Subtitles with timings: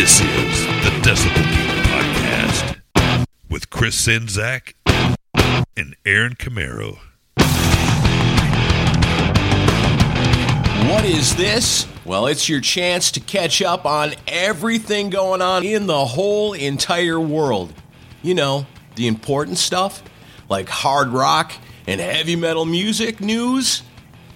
[0.00, 4.72] This is the Decibel Geek Podcast with Chris Czynszak
[5.76, 7.00] and Aaron Camaro.
[10.88, 11.86] What is this?
[12.06, 17.20] Well, it's your chance to catch up on everything going on in the whole entire
[17.20, 17.74] world.
[18.22, 18.64] You know,
[18.94, 20.02] the important stuff,
[20.48, 21.52] like hard rock
[21.86, 23.82] and heavy metal music news.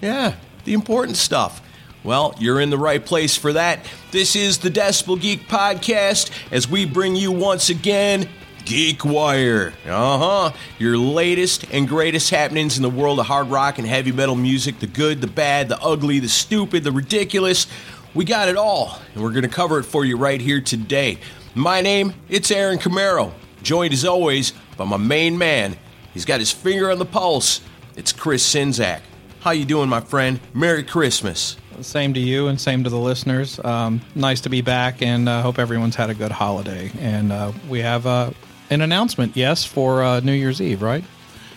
[0.02, 0.34] Yeah,
[0.66, 1.62] the important stuff.
[2.04, 3.80] Well, you're in the right place for that.
[4.10, 8.28] This is the Decibel Geek Podcast as we bring you once again
[8.66, 9.72] Geek Wire.
[9.86, 10.18] Uh
[10.50, 10.56] huh.
[10.78, 14.80] Your latest and greatest happenings in the world of hard rock and heavy metal music
[14.80, 17.66] the good, the bad, the ugly, the stupid, the ridiculous.
[18.12, 21.16] We got it all, and we're going to cover it for you right here today.
[21.54, 25.78] My name, it's Aaron Camaro, joined as always by my main man.
[26.12, 27.62] He's got his finger on the pulse.
[27.96, 29.00] It's Chris Czynszak.
[29.40, 30.38] How you doing, my friend?
[30.52, 31.56] Merry Christmas.
[31.82, 33.58] Same to you and same to the listeners.
[33.64, 36.90] Um, nice to be back and uh, hope everyone's had a good holiday.
[37.00, 38.30] And uh, we have uh,
[38.70, 41.04] an announcement, yes, for uh, New Year's Eve, right?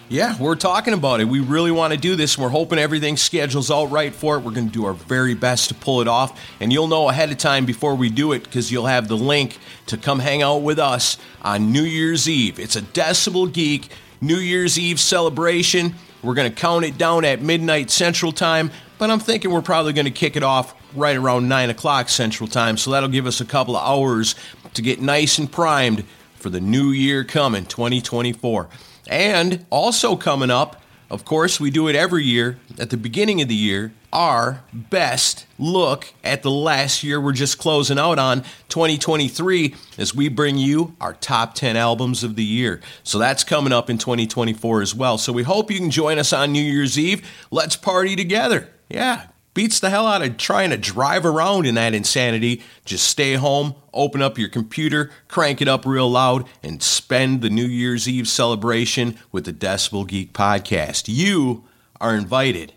[0.10, 1.26] Yeah, we're talking about it.
[1.26, 2.36] We really want to do this.
[2.36, 4.40] and We're hoping everything schedules out right for it.
[4.40, 6.40] We're going to do our very best to pull it off.
[6.62, 9.58] And you'll know ahead of time before we do it because you'll have the link
[9.88, 12.58] to come hang out with us on New Year's Eve.
[12.58, 13.90] It's a Decibel Geek
[14.22, 15.94] New Year's Eve celebration.
[16.24, 19.94] We're going to count it down at midnight Central Time, but I'm thinking we're probably
[19.94, 22.78] going to kick it off right around 9 o'clock Central Time.
[22.78, 24.36] So that'll give us a couple of hours
[24.74, 26.04] to get nice and primed
[26.36, 28.70] for the new year coming, 2024.
[29.08, 33.48] And also coming up, of course, we do it every year at the beginning of
[33.48, 39.76] the year, our best look at the last year we're just closing out on, 2023,
[39.98, 42.82] as we bring you our top 10 albums of the year.
[43.04, 45.18] So that's coming up in 2024 as well.
[45.18, 47.28] So we hope you can join us on New Year's Eve.
[47.52, 48.70] Let's party together.
[48.90, 52.62] Yeah, beats the hell out of trying to drive around in that insanity.
[52.86, 57.50] Just stay home, open up your computer, crank it up real loud, and spend the
[57.50, 61.06] New Year's Eve celebration with the Decibel Geek podcast.
[61.08, 61.66] You
[62.00, 62.74] are invited.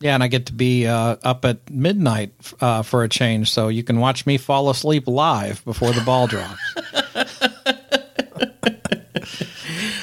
[0.00, 3.68] Yeah, and I get to be uh, up at midnight uh, for a change, so
[3.68, 6.58] you can watch me fall asleep live before the ball drops.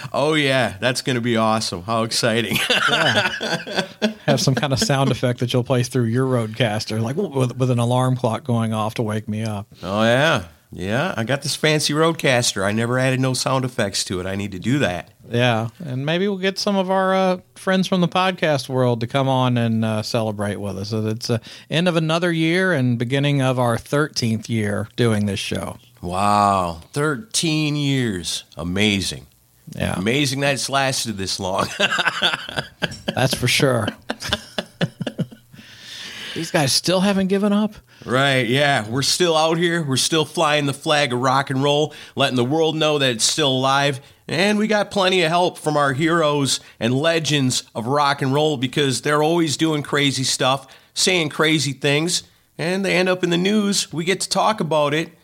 [0.14, 1.84] Oh, yeah, that's going to be awesome.
[1.84, 2.58] How exciting.
[4.28, 7.72] Have some kind of sound effect that you'll play through your RodeCaster, like with, with
[7.72, 9.68] an alarm clock going off to wake me up.
[9.82, 10.44] oh, yeah.
[10.72, 12.62] Yeah, I got this fancy RodeCaster.
[12.66, 14.26] I never added no sound effects to it.
[14.26, 15.12] I need to do that.
[15.30, 19.08] Yeah, and maybe we'll get some of our uh, friends from the podcast world to
[19.08, 20.92] come on and uh, celebrate with us.
[20.92, 21.40] It's the
[21.70, 25.78] end of another year and beginning of our 13th year doing this show.
[26.02, 28.44] Wow, 13 years.
[28.58, 29.26] Amazing.
[29.76, 31.68] Yeah, Amazing that it's lasted this long.
[33.14, 33.88] that's for sure.
[36.38, 37.74] These guys still haven't given up.
[38.06, 38.88] right, yeah.
[38.88, 39.82] We're still out here.
[39.84, 43.26] We're still flying the flag of rock and roll, letting the world know that it's
[43.26, 44.00] still alive.
[44.28, 48.56] And we got plenty of help from our heroes and legends of rock and roll
[48.56, 52.22] because they're always doing crazy stuff, saying crazy things,
[52.56, 53.92] and they end up in the news.
[53.92, 55.17] We get to talk about it.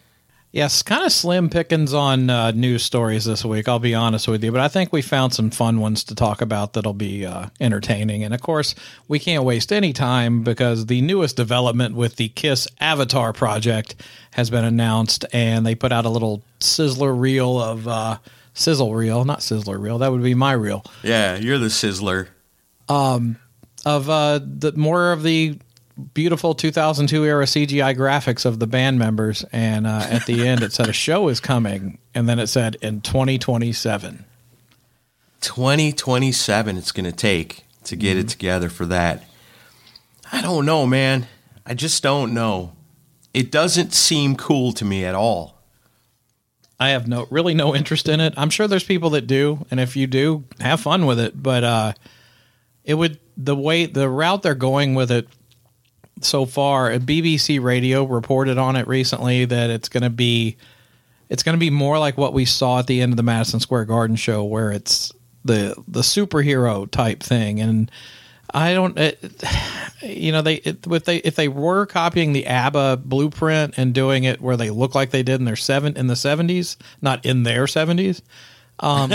[0.53, 3.67] Yes, kind of slim pickings on uh, news stories this week.
[3.67, 6.41] I'll be honest with you, but I think we found some fun ones to talk
[6.41, 8.23] about that'll be uh, entertaining.
[8.23, 8.75] And of course,
[9.07, 13.95] we can't waste any time because the newest development with the Kiss Avatar project
[14.33, 18.19] has been announced, and they put out a little sizzler reel of uh,
[18.53, 19.97] sizzle reel, not sizzler reel.
[19.97, 22.27] That would be my reel Yeah, you're the sizzler.
[22.87, 25.57] of uh, the more of the
[26.13, 30.73] beautiful 2002 era CGI graphics of the band members, and uh, at the end it
[30.73, 34.25] said a show is coming, and then it said in 2027.
[35.41, 39.25] 2027 it's going to take to get it together for that.
[40.31, 41.27] I don't know, man.
[41.65, 42.73] I just don't know.
[43.33, 45.53] It doesn't seem cool to me at all.
[46.79, 48.33] I have no really no interest in it.
[48.35, 51.41] I'm sure there's people that do, and if you do, have fun with it.
[51.41, 51.93] But uh,
[52.83, 55.27] it would the way the route they're going with it
[56.25, 56.91] so far.
[56.91, 60.57] A BBC Radio reported on it recently that it's going to be
[61.29, 63.59] it's going to be more like what we saw at the end of the Madison
[63.59, 65.11] Square Garden show, where it's
[65.45, 67.89] the the superhero type thing, and
[68.53, 69.43] I don't, it,
[70.01, 74.25] you know, they it, if they if they were copying the ABBA blueprint and doing
[74.25, 77.43] it where they look like they did in their seven in the seventies, not in
[77.43, 78.21] their seventies,
[78.79, 79.11] um,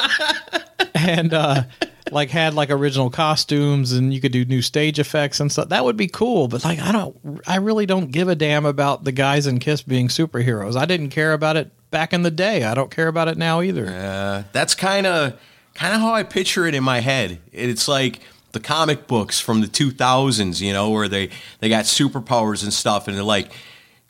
[0.94, 1.64] and uh,
[2.12, 5.68] like had like original costumes and you could do new stage effects and stuff.
[5.70, 6.48] That would be cool.
[6.48, 9.82] But like, I don't, I really don't give a damn about the guys in Kiss
[9.82, 10.76] being superheroes.
[10.76, 12.64] I didn't care about it back in the day.
[12.64, 13.86] I don't care about it now either.
[13.86, 15.38] Uh, that's kind of
[15.74, 17.38] kind of how I picture it in my head.
[17.52, 18.20] It's like
[18.52, 21.30] the comic books from the 2000s, you know, where they
[21.60, 23.50] they got superpowers and stuff, and they're like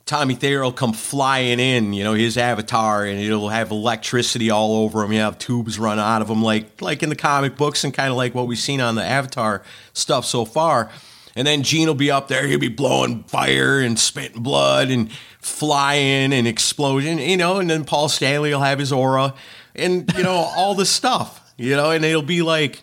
[0.06, 4.76] Tommy Thayer will come flying in, you know, his avatar, and it'll have electricity all
[4.84, 5.12] over him.
[5.12, 8.10] You have tubes run out of him, like like in the comic books, and kind
[8.10, 9.62] of like what we've seen on the Avatar
[9.92, 10.90] stuff so far.
[11.34, 15.10] And then Gene will be up there, he'll be blowing fire and spitting blood and
[15.40, 17.58] flying and explosion, you know.
[17.58, 19.34] And then Paul Stanley will have his aura,
[19.74, 21.90] and you know all the stuff, you know.
[21.90, 22.80] And it'll be like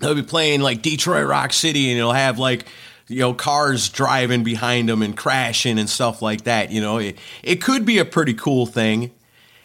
[0.00, 2.66] they'll be playing like Detroit Rock City, and it'll have like
[3.08, 6.70] you know, cars driving behind them and crashing and stuff like that.
[6.70, 9.10] You know, it, it could be a pretty cool thing.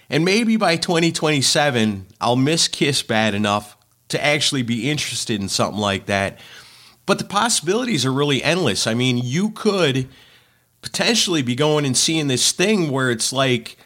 [0.09, 3.77] And maybe by 2027, I'll miss Kiss bad enough
[4.09, 6.39] to actually be interested in something like that.
[7.05, 8.87] But the possibilities are really endless.
[8.87, 10.07] I mean, you could
[10.81, 13.77] potentially be going and seeing this thing where it's like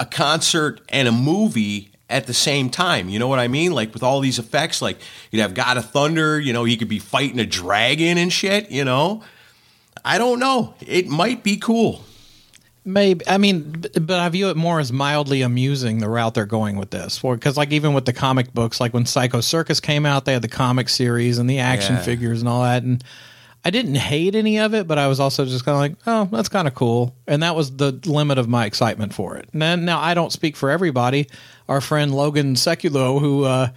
[0.00, 3.08] a concert and a movie at the same time.
[3.08, 3.72] You know what I mean?
[3.72, 4.98] Like with all these effects, like
[5.30, 8.70] you'd have God of Thunder, you know, he could be fighting a dragon and shit,
[8.70, 9.22] you know?
[10.04, 10.74] I don't know.
[10.80, 12.04] It might be cool.
[12.84, 16.78] Maybe I mean, but I view it more as mildly amusing the route they're going
[16.78, 17.18] with this.
[17.18, 20.40] Because like even with the comic books, like when Psycho Circus came out, they had
[20.40, 22.02] the comic series and the action yeah.
[22.02, 23.04] figures and all that, and
[23.64, 26.34] I didn't hate any of it, but I was also just kind of like, oh,
[26.34, 29.48] that's kind of cool, and that was the limit of my excitement for it.
[29.52, 31.28] Now, now I don't speak for everybody
[31.68, 33.68] our friend Logan Seculo, who uh,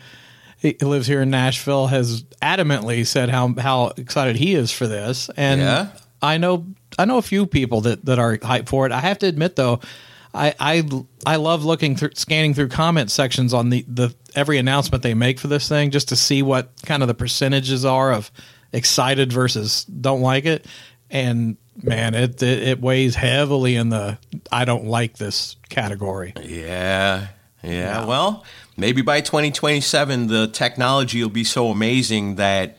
[0.58, 5.30] he lives here in Nashville, has adamantly said how how excited he is for this.
[5.36, 5.88] And yeah.
[6.22, 6.66] I know
[6.98, 8.92] I know a few people that that are hyped for it.
[8.92, 9.82] I have to admit though,
[10.34, 10.90] I I
[11.26, 15.40] I love looking through scanning through comment sections on the the every announcement they make
[15.40, 18.32] for this thing just to see what kind of the percentages are of
[18.74, 20.66] excited versus don't like it.
[21.10, 24.18] And man, it, it, it weighs heavily in the
[24.52, 26.34] I don't like this category.
[26.42, 27.28] Yeah,
[27.64, 28.46] yeah, well,
[28.78, 32.78] maybe by 2027, the technology will be so amazing that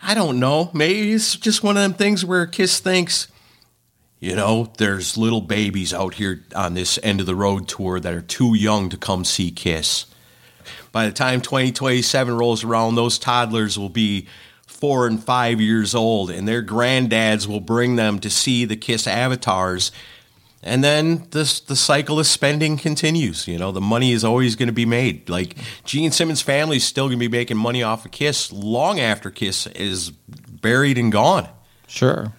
[0.00, 0.70] I don't know.
[0.72, 3.28] Maybe it's just one of them things where Kiss thinks,
[4.18, 8.12] you know, there's little babies out here on this end of the road tour that
[8.12, 10.06] are too young to come see Kiss.
[10.92, 14.28] By the time 2027 rolls around, those toddlers will be
[14.82, 19.06] four and five years old, and their granddads will bring them to see the Kiss
[19.06, 19.92] avatars
[20.62, 23.48] and then this the cycle of spending continues.
[23.48, 25.28] You know, the money is always going to be made.
[25.28, 29.00] Like Gene Simmons' family is still going to be making money off of Kiss long
[29.00, 31.48] after Kiss is buried and gone.
[31.88, 32.32] Sure.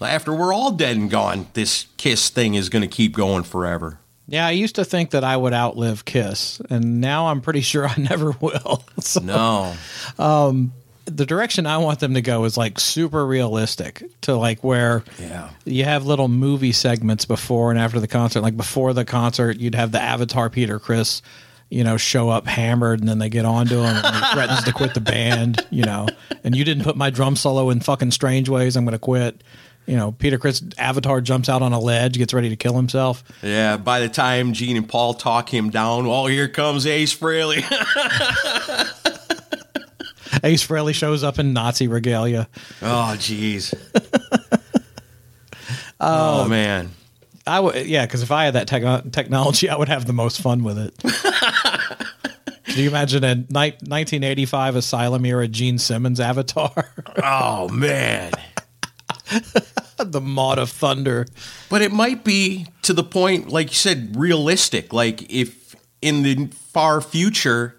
[0.00, 3.98] After we're all dead and gone, this Kiss thing is going to keep going forever.
[4.28, 7.86] Yeah, I used to think that I would outlive Kiss, and now I'm pretty sure
[7.86, 8.84] I never will.
[9.00, 9.74] so, no.
[10.18, 10.72] Um,
[11.06, 15.50] the direction I want them to go is like super realistic to like where yeah.
[15.64, 18.40] you have little movie segments before and after the concert.
[18.40, 21.22] Like before the concert, you'd have the Avatar Peter Criss,
[21.70, 24.72] you know, show up hammered and then they get onto him and he threatens to
[24.72, 26.08] quit the band, you know,
[26.42, 28.76] and you didn't put my drum solo in fucking strange ways.
[28.76, 29.42] I'm going to quit.
[29.86, 33.22] You know, Peter Criss Avatar jumps out on a ledge, gets ready to kill himself.
[33.40, 37.62] Yeah, by the time Gene and Paul talk him down, well, here comes Ace Frehley.
[40.44, 42.48] Ace Frehley shows up in Nazi regalia.
[42.82, 43.74] Oh, jeez.
[46.00, 46.90] oh um, man.
[47.46, 50.40] I would, yeah, because if I had that te- technology, I would have the most
[50.40, 50.98] fun with it.
[52.64, 56.90] Can you imagine a ni- 1985 Asylum era Gene Simmons avatar?
[57.22, 58.32] oh man,
[59.98, 61.26] the Maud of Thunder.
[61.70, 64.92] But it might be to the point, like you said, realistic.
[64.92, 67.75] Like if in the far future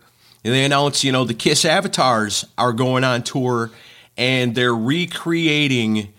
[0.47, 3.69] and they announced, you know, the Kiss avatars are going on tour
[4.15, 6.13] and they're recreating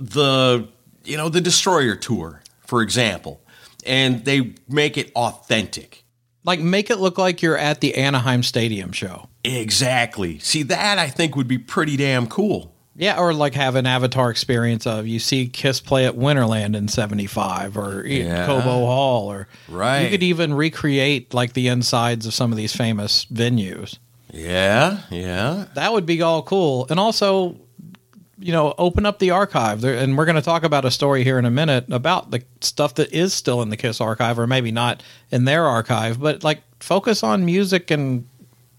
[0.00, 0.66] the,
[1.04, 3.40] you know, the Destroyer tour, for example.
[3.86, 6.02] And they make it authentic.
[6.42, 9.28] Like make it look like you're at the Anaheim Stadium show.
[9.44, 10.40] Exactly.
[10.40, 12.73] See, that I think would be pretty damn cool.
[12.96, 16.86] Yeah, or like have an avatar experience of you see Kiss play at Winterland in
[16.88, 18.46] '75 or Yeah.
[18.46, 20.02] Cobo Hall, or Right.
[20.02, 23.98] You could even recreate like the insides of some of these famous venues.
[24.32, 25.66] Yeah, yeah.
[25.74, 27.56] That would be all cool, and also,
[28.38, 29.80] you know, open up the archive.
[29.80, 32.42] There, and we're going to talk about a story here in a minute about the
[32.60, 36.42] stuff that is still in the Kiss archive, or maybe not in their archive, but
[36.44, 38.26] like focus on music and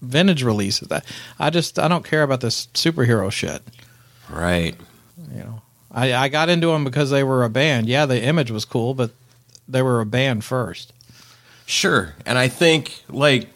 [0.02, 0.88] vintage releases.
[0.88, 1.04] That
[1.38, 3.62] I just I don't care about this superhero shit.
[4.30, 4.74] Right.
[5.32, 7.88] You know, I, I got into them because they were a band.
[7.88, 9.10] Yeah, the image was cool, but
[9.68, 10.92] they were a band first.
[11.64, 12.14] Sure.
[12.24, 13.48] And I think, like,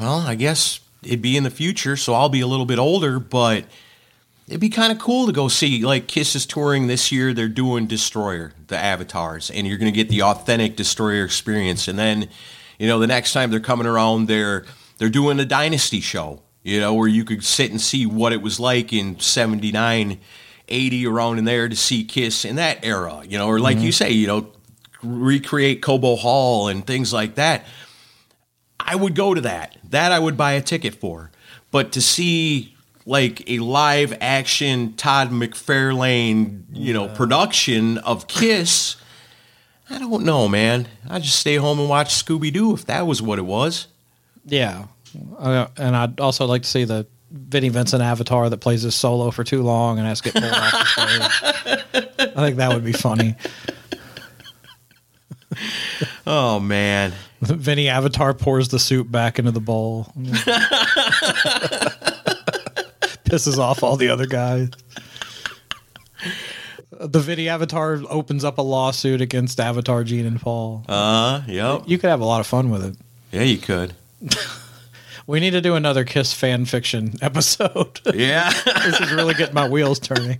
[0.00, 3.18] well, I guess it'd be in the future, so I'll be a little bit older,
[3.18, 3.64] but
[4.46, 5.84] it'd be kind of cool to go see.
[5.84, 7.34] Like, Kiss is touring this year.
[7.34, 11.88] They're doing Destroyer, the avatars, and you're going to get the authentic Destroyer experience.
[11.88, 12.28] And then,
[12.78, 14.64] you know, the next time they're coming around, they're,
[14.98, 18.42] they're doing a Dynasty show, you know, where you could sit and see what it
[18.42, 20.18] was like in 79,
[20.68, 23.84] 80, around in there to see Kiss in that era, you know, or like you
[23.84, 23.90] mm-hmm.
[23.92, 24.52] say, you know,
[25.02, 27.64] recreate Cobo Hall and things like that.
[28.78, 29.76] I would go to that.
[29.90, 31.30] That I would buy a ticket for.
[31.70, 38.96] But to see like a live action Todd McFarlane, you know, production of Kiss,
[39.88, 40.86] I don't know, man.
[41.08, 43.86] I just stay home and watch Scooby Doo if that was what it was.
[44.44, 44.86] Yeah,
[45.38, 49.30] uh, and I'd also like to see the Vinnie Vincent avatar that plays his solo
[49.30, 52.30] for too long and has to get pulled off the stage.
[52.36, 53.36] I think that would be funny.
[56.26, 57.12] Oh man.
[57.40, 60.12] Vinny Avatar pours the soup back into the bowl.
[63.24, 64.70] Pisses off all the other guys.
[66.90, 70.84] The Vinny Avatar opens up a lawsuit against Avatar Gene and Paul.
[70.88, 71.82] Uh, yep.
[71.86, 72.96] You could have a lot of fun with it.
[73.30, 73.94] Yeah, you could.
[75.28, 78.00] We need to do another Kiss fan fiction episode.
[78.14, 78.50] Yeah.
[78.64, 80.38] this is really getting my wheels turning.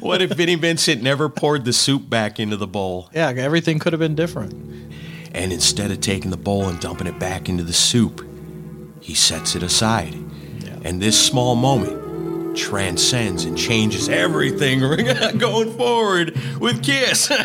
[0.00, 3.08] what if Vinnie Vincent never poured the soup back into the bowl?
[3.14, 4.52] Yeah, everything could have been different.
[5.32, 8.26] And instead of taking the bowl and dumping it back into the soup,
[9.00, 10.14] he sets it aside.
[10.82, 14.80] And this small moment transcends and changes everything
[15.38, 17.30] going forward with Kiss.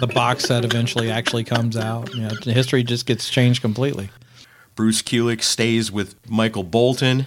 [0.00, 2.14] The box set eventually actually comes out.
[2.14, 4.10] You know, history just gets changed completely.
[4.78, 7.26] Bruce Kulick stays with Michael Bolton.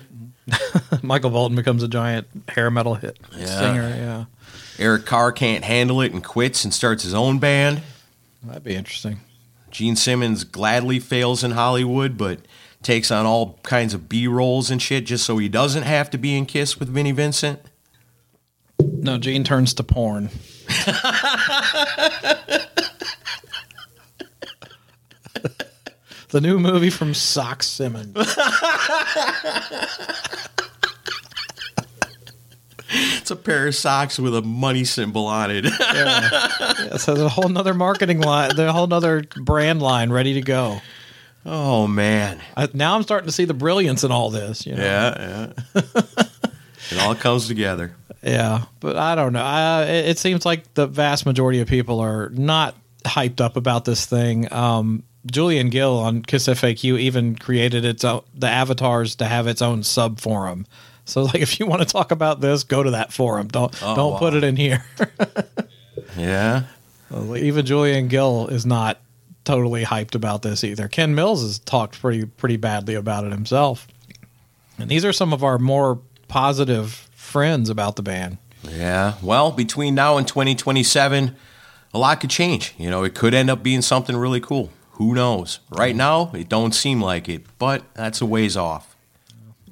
[1.01, 3.45] Michael Bolton becomes a giant hair metal hit Yeah.
[3.45, 3.89] singer.
[3.89, 4.25] Yeah,
[4.81, 7.81] Eric Carr can't handle it and quits and starts his own band.
[8.41, 9.19] that'd be interesting.
[9.69, 12.39] Gene Simmons gladly fails in Hollywood, but
[12.83, 16.17] takes on all kinds of B roles and shit just so he doesn't have to
[16.17, 17.59] be in Kiss with Vinnie Vincent.
[18.79, 20.29] No, Gene turns to porn.
[26.31, 28.15] the new movie from Sock Simmons.
[32.93, 35.65] It's a pair of socks with a money symbol on it.
[35.91, 40.41] Yeah, so there's a whole nother marketing line, a whole nother brand line ready to
[40.41, 40.81] go.
[41.45, 42.41] oh man.
[42.55, 44.65] I, now I'm starting to see the brilliance in all this.
[44.65, 44.83] You know?
[44.83, 46.01] Yeah, yeah.
[46.91, 47.95] it all comes together.
[48.23, 49.43] Yeah, but I don't know.
[49.43, 53.85] I, it, it seems like the vast majority of people are not hyped up about
[53.85, 54.51] this thing.
[54.51, 59.61] Um, Julian Gill on Kiss FAQ even created its own, the avatars to have its
[59.61, 60.65] own sub forum.
[61.05, 63.47] So, like, if you want to talk about this, go to that forum.
[63.47, 64.19] Don't oh, don't wow.
[64.19, 64.83] put it in here.
[66.17, 66.63] Yeah.
[67.37, 68.99] even Julian Gill is not
[69.43, 70.87] totally hyped about this either.
[70.87, 73.87] Ken Mills has talked pretty pretty badly about it himself.
[74.77, 78.37] And these are some of our more positive friends about the band.
[78.63, 79.15] Yeah.
[79.21, 81.35] Well, between now and 2027,
[81.93, 82.73] a lot could change.
[82.77, 84.69] You know, it could end up being something really cool.
[85.01, 85.61] Who knows?
[85.71, 88.95] Right now, it don't seem like it, but that's a ways off.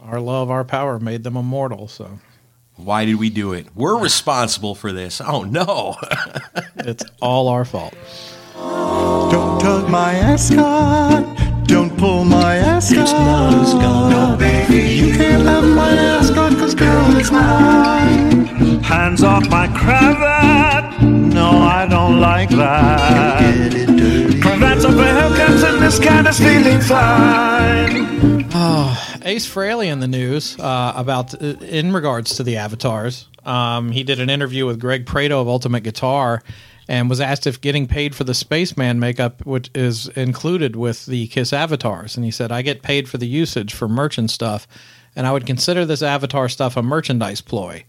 [0.02, 1.88] Our love, our power made them immortal.
[1.88, 2.18] So
[2.78, 3.68] Why did we do it?
[3.76, 5.22] We're responsible for this.
[5.22, 5.98] Oh no.
[6.78, 7.94] it's all our fault.
[8.56, 11.68] Don't tug my ascot.
[11.68, 12.98] Don't pull my ascot.
[12.98, 14.10] It's not a scot.
[14.10, 18.48] No, baby, you can't have my ascot, cause girl, it's mine.
[18.82, 21.04] Hands off my cravat.
[21.04, 23.89] No, I don't like that.
[25.90, 28.46] This kind of feeling fine.
[29.24, 33.28] Ace Frehley in the news uh, about uh, in regards to the avatars.
[33.44, 36.44] Um, he did an interview with Greg Prato of Ultimate Guitar
[36.88, 41.26] and was asked if getting paid for the Spaceman makeup which is included with the
[41.26, 42.16] Kiss avatars.
[42.16, 44.68] And he said, "I get paid for the usage for merchant stuff,
[45.16, 47.84] and I would consider this avatar stuff a merchandise ploy."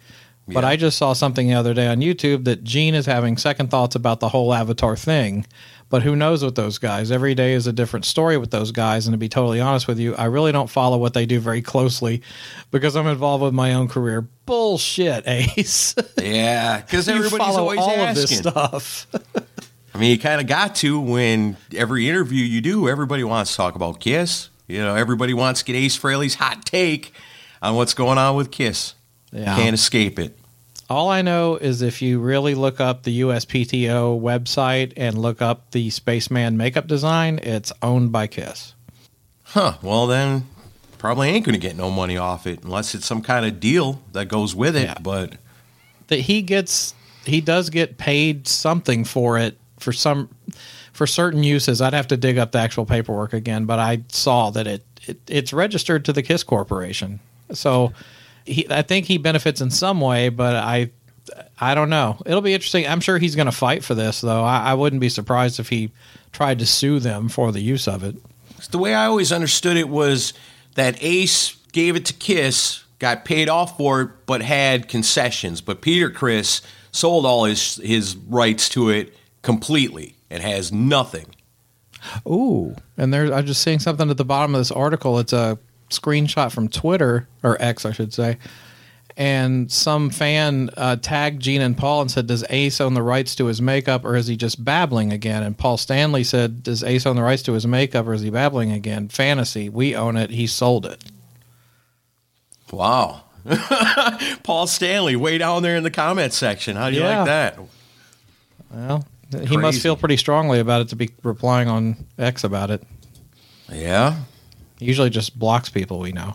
[0.53, 3.71] But I just saw something the other day on YouTube that Gene is having second
[3.71, 5.47] thoughts about the whole Avatar thing.
[5.91, 7.11] But who knows with those guys?
[7.11, 9.07] Every day is a different story with those guys.
[9.07, 11.63] And to be totally honest with you, I really don't follow what they do very
[11.63, 12.23] closely
[12.71, 14.27] because I'm involved with my own career.
[14.47, 15.95] Bullshit, Ace.
[16.23, 18.09] Yeah, because everybody's always all asking.
[18.09, 19.07] of this stuff.
[19.95, 23.57] I mean, you kind of got to when every interview you do, everybody wants to
[23.57, 24.49] talk about Kiss.
[24.69, 27.13] You know, everybody wants to get Ace Frehley's hot take
[27.61, 28.95] on what's going on with Kiss.
[29.33, 29.57] Yeah.
[29.57, 30.39] Can't escape it.
[30.91, 35.71] All I know is if you really look up the USPTO website and look up
[35.71, 38.75] the Spaceman makeup design, it's owned by Kiss.
[39.45, 39.75] Huh.
[39.83, 40.49] Well, then
[40.99, 44.03] probably ain't going to get no money off it unless it's some kind of deal
[44.11, 44.83] that goes with it.
[44.83, 44.99] Yeah.
[45.01, 45.35] But
[46.09, 46.93] That he gets,
[47.25, 50.29] he does get paid something for it for some,
[50.93, 51.81] for certain uses.
[51.81, 55.21] I'd have to dig up the actual paperwork again, but I saw that it, it
[55.29, 57.21] it's registered to the Kiss Corporation.
[57.53, 57.93] So
[58.45, 60.91] he, I think he benefits in some way, but I,
[61.59, 62.21] I don't know.
[62.27, 62.87] It'll be interesting.
[62.87, 64.43] I'm sure he's going to fight for this, though.
[64.43, 65.91] I, I wouldn't be surprised if he
[66.33, 68.17] tried to sue them for the use of it.
[68.71, 70.33] the way I always understood it was
[70.75, 75.61] that Ace gave it to Kiss, got paid off for it, but had concessions.
[75.61, 81.27] But Peter Criss sold all his his rights to it completely and has nothing.
[82.27, 85.19] Ooh, and there's I'm just seeing something at the bottom of this article.
[85.19, 85.59] It's a
[85.91, 88.39] screenshot from Twitter or X, I should say.
[89.17, 93.35] And some fan uh, tagged Gene and Paul and said, "Does Ace own the rights
[93.35, 97.05] to his makeup, or is he just babbling again?" And Paul Stanley said, "Does Ace
[97.05, 100.31] own the rights to his makeup, or is he babbling again?" Fantasy, we own it.
[100.31, 101.05] He sold it.
[102.73, 103.25] Wow.
[104.43, 106.77] Paul Stanley, way down there in the comment section.
[106.77, 107.19] How do you Yeah.
[107.19, 107.59] like that?
[108.71, 109.05] Well,
[109.47, 112.83] he must feel pretty strongly about it to be replying on X about it.
[113.73, 114.21] Yeah.
[114.81, 116.35] He usually just blocks people we know.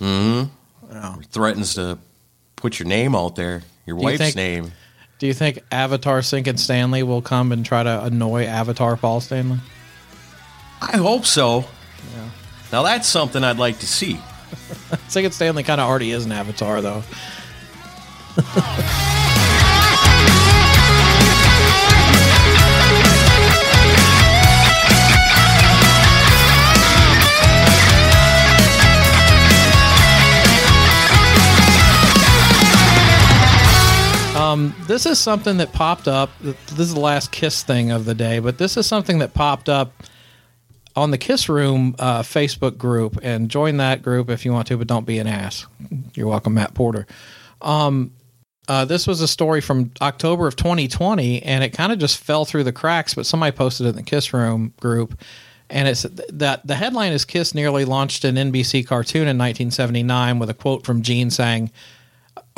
[0.00, 0.96] Mm-hmm.
[0.96, 1.98] Or threatens to
[2.56, 4.72] put your name out there, your Do you wife's think- name.
[5.18, 9.58] Do you think Avatar Sinking Stanley will come and try to annoy Avatar Paul Stanley?
[10.80, 11.66] I hope so.
[12.72, 14.18] Now that's something I'd like to see.
[15.08, 17.02] Sinking Stanley kind of already is an Avatar, though.
[34.60, 36.30] Um, this is something that popped up.
[36.40, 39.68] This is the last Kiss thing of the day, but this is something that popped
[39.68, 39.92] up
[40.94, 44.76] on the Kiss Room uh, Facebook group, and join that group if you want to,
[44.76, 45.66] but don't be an ass.
[46.14, 47.06] You're welcome, Matt Porter.
[47.62, 48.12] Um,
[48.68, 52.44] uh, this was a story from October of 2020, and it kind of just fell
[52.44, 53.14] through the cracks.
[53.14, 55.18] But somebody posted it in the Kiss Room group,
[55.70, 60.50] and it's that the headline is Kiss nearly launched an NBC cartoon in 1979 with
[60.50, 61.70] a quote from Gene saying,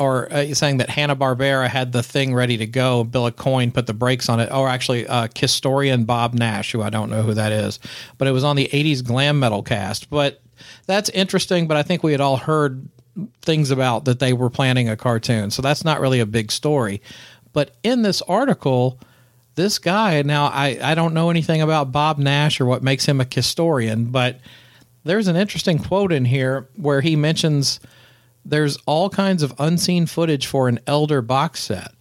[0.03, 3.03] or uh, saying that Hanna Barbera had the thing ready to go.
[3.03, 4.51] Bill Aucoin put the brakes on it.
[4.51, 7.79] Or actually, uh, historian Bob Nash, who I don't know who that is,
[8.17, 10.09] but it was on the '80s glam metal cast.
[10.09, 10.41] But
[10.85, 11.67] that's interesting.
[11.67, 12.87] But I think we had all heard
[13.41, 17.01] things about that they were planning a cartoon, so that's not really a big story.
[17.53, 18.99] But in this article,
[19.55, 23.21] this guy now I I don't know anything about Bob Nash or what makes him
[23.21, 24.39] a historian, but
[25.05, 27.79] there's an interesting quote in here where he mentions
[28.45, 31.91] there's all kinds of unseen footage for an elder box set.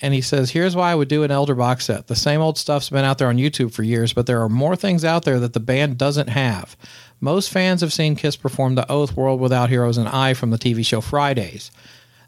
[0.00, 2.08] And he says, here's why I would do an elder box set.
[2.08, 4.74] The same old stuff's been out there on YouTube for years, but there are more
[4.74, 6.76] things out there that the band doesn't have.
[7.20, 10.58] Most fans have seen Kiss perform the Oath World Without Heroes and I from the
[10.58, 11.70] TV show Fridays.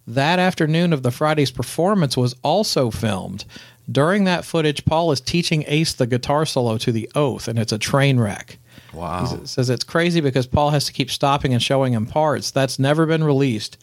[0.06, 3.44] That afternoon of the Friday's performance was also filmed.
[3.90, 7.72] During that footage, Paul is teaching Ace the guitar solo to the Oath, and it's
[7.72, 8.58] a train wreck.
[8.94, 9.24] Wow.
[9.44, 12.50] Says it's crazy because Paul has to keep stopping and showing him parts.
[12.50, 13.76] That's never been released.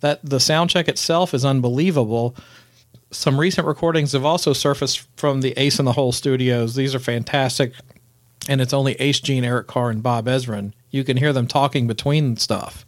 [0.00, 2.34] That the sound check itself is unbelievable.
[3.10, 6.74] Some recent recordings have also surfaced from the Ace in the Hole studios.
[6.74, 7.72] These are fantastic,
[8.48, 10.72] and it's only Ace Gene, Eric Carr, and Bob Ezrin.
[10.90, 12.86] You can hear them talking between stuff.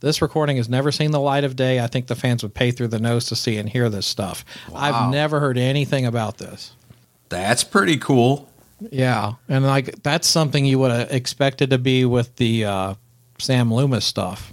[0.00, 1.80] This recording has never seen the light of day.
[1.80, 4.44] I think the fans would pay through the nose to see and hear this stuff.
[4.74, 6.72] I've never heard anything about this.
[7.28, 8.51] That's pretty cool.
[8.90, 12.94] Yeah, and like that's something you would have expected to be with the uh,
[13.38, 14.52] Sam Loomis stuff.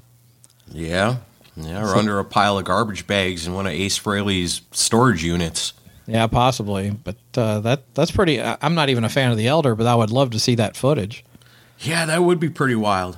[0.71, 1.17] Yeah.
[1.55, 5.73] Yeah, or under a pile of garbage bags in one of Ace Frehley's storage units.
[6.07, 8.41] Yeah, possibly, but uh, that that's pretty.
[8.41, 10.77] I'm not even a fan of the Elder, but I would love to see that
[10.77, 11.25] footage.
[11.79, 13.17] Yeah, that would be pretty wild.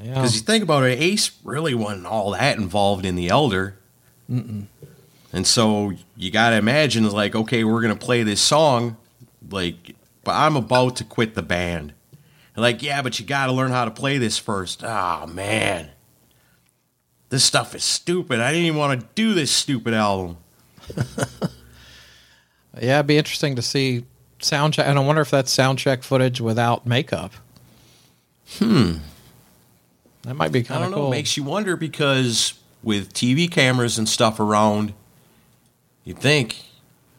[0.00, 3.76] Yeah, Because you think about it, Ace really wasn't all that involved in the Elder.
[4.28, 8.96] And so you got to imagine, like, okay, we're going to play this song,
[9.50, 9.93] like,
[10.24, 11.92] but I'm about to quit the band.
[12.54, 14.82] And like, yeah, but you got to learn how to play this first.
[14.84, 15.90] Oh, man.
[17.30, 18.40] this stuff is stupid.
[18.40, 20.36] I didn't even want to do this stupid album.
[22.80, 24.04] Yeah, it'd be interesting to see
[24.40, 24.86] sound check.
[24.86, 27.32] And I wonder if that's sound check footage without makeup.
[28.58, 28.96] Hmm.
[30.22, 30.96] That might be I kind don't of know.
[30.96, 31.06] cool.
[31.08, 34.92] It makes you wonder because with TV cameras and stuff around,
[36.02, 36.64] you'd think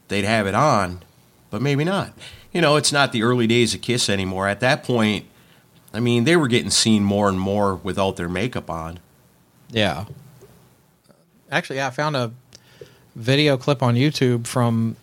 [0.09, 1.03] they'd have it on,
[1.51, 2.11] but maybe not.
[2.55, 4.47] You know, it's not the early days of Kiss anymore.
[4.47, 5.25] At that point,
[5.93, 8.99] I mean, they were getting seen more and more without their makeup on.
[9.69, 10.05] Yeah.
[11.51, 12.31] Actually, I found a
[13.13, 14.95] video clip on YouTube from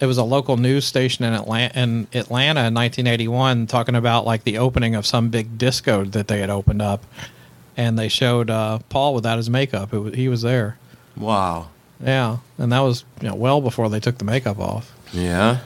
[0.00, 4.44] it was a local news station in Atlanta in Atlanta in 1981 talking about like
[4.44, 7.06] the opening of some big disco that they had opened up
[7.74, 9.94] and they showed uh, Paul without his makeup.
[9.94, 10.76] It was, he was there.
[11.16, 11.70] Wow.
[12.04, 14.92] Yeah, and that was you know well before they took the makeup off.
[15.10, 15.60] Yeah.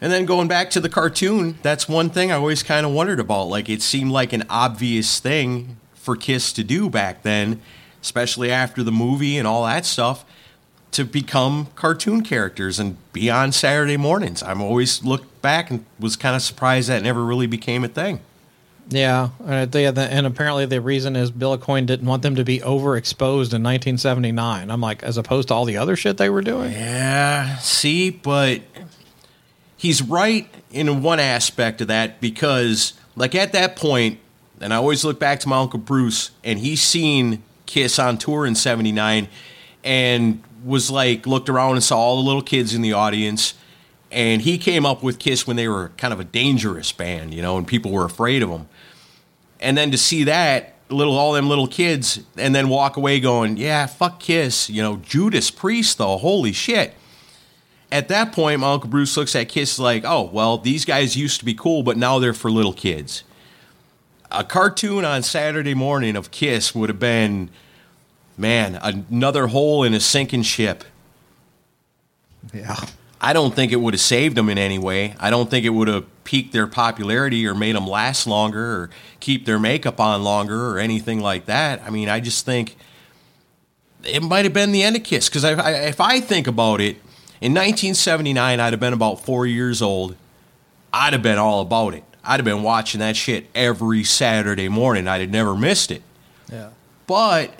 [0.00, 3.20] And then going back to the cartoon, that's one thing I always kind of wondered
[3.20, 3.44] about.
[3.44, 7.60] Like, it seemed like an obvious thing for Kiss to do back then,
[8.02, 10.24] especially after the movie and all that stuff,
[10.92, 14.42] to become cartoon characters and be on Saturday mornings.
[14.42, 18.20] I'm always looked back and was kind of surprised that never really became a thing.
[18.88, 22.60] Yeah, and, they, and apparently the reason is Bill Aucoin didn't want them to be
[22.60, 24.70] overexposed in 1979.
[24.70, 26.72] I'm like, as opposed to all the other shit they were doing.
[26.72, 28.60] Yeah, see, but
[29.76, 34.18] he's right in one aspect of that because, like, at that point,
[34.60, 38.46] and I always look back to my Uncle Bruce, and he's seen Kiss on tour
[38.46, 39.28] in 79
[39.84, 43.54] and was like, looked around and saw all the little kids in the audience.
[44.10, 47.42] And he came up with Kiss when they were kind of a dangerous band, you
[47.42, 48.68] know, and people were afraid of them.
[49.60, 53.56] And then to see that, little all them little kids, and then walk away going,
[53.56, 56.94] yeah, fuck Kiss, you know, Judas Priest, though, holy shit.
[57.96, 61.38] At that point, my Uncle Bruce looks at Kiss like, oh, well, these guys used
[61.38, 63.24] to be cool, but now they're for little kids.
[64.30, 67.48] A cartoon on Saturday morning of Kiss would have been,
[68.36, 70.84] man, another hole in a sinking ship.
[72.52, 72.76] Yeah.
[73.18, 75.14] I don't think it would have saved them in any way.
[75.18, 78.90] I don't think it would have piqued their popularity or made them last longer or
[79.20, 81.80] keep their makeup on longer or anything like that.
[81.82, 82.76] I mean, I just think
[84.04, 86.82] it might have been the end of Kiss because if I, if I think about
[86.82, 86.98] it,
[87.40, 90.16] in 1979, I'd have been about four years old.
[90.92, 92.04] I'd have been all about it.
[92.24, 95.06] I'd have been watching that shit every Saturday morning.
[95.06, 96.02] I'd have never missed it.
[96.50, 96.70] Yeah.
[97.06, 97.52] But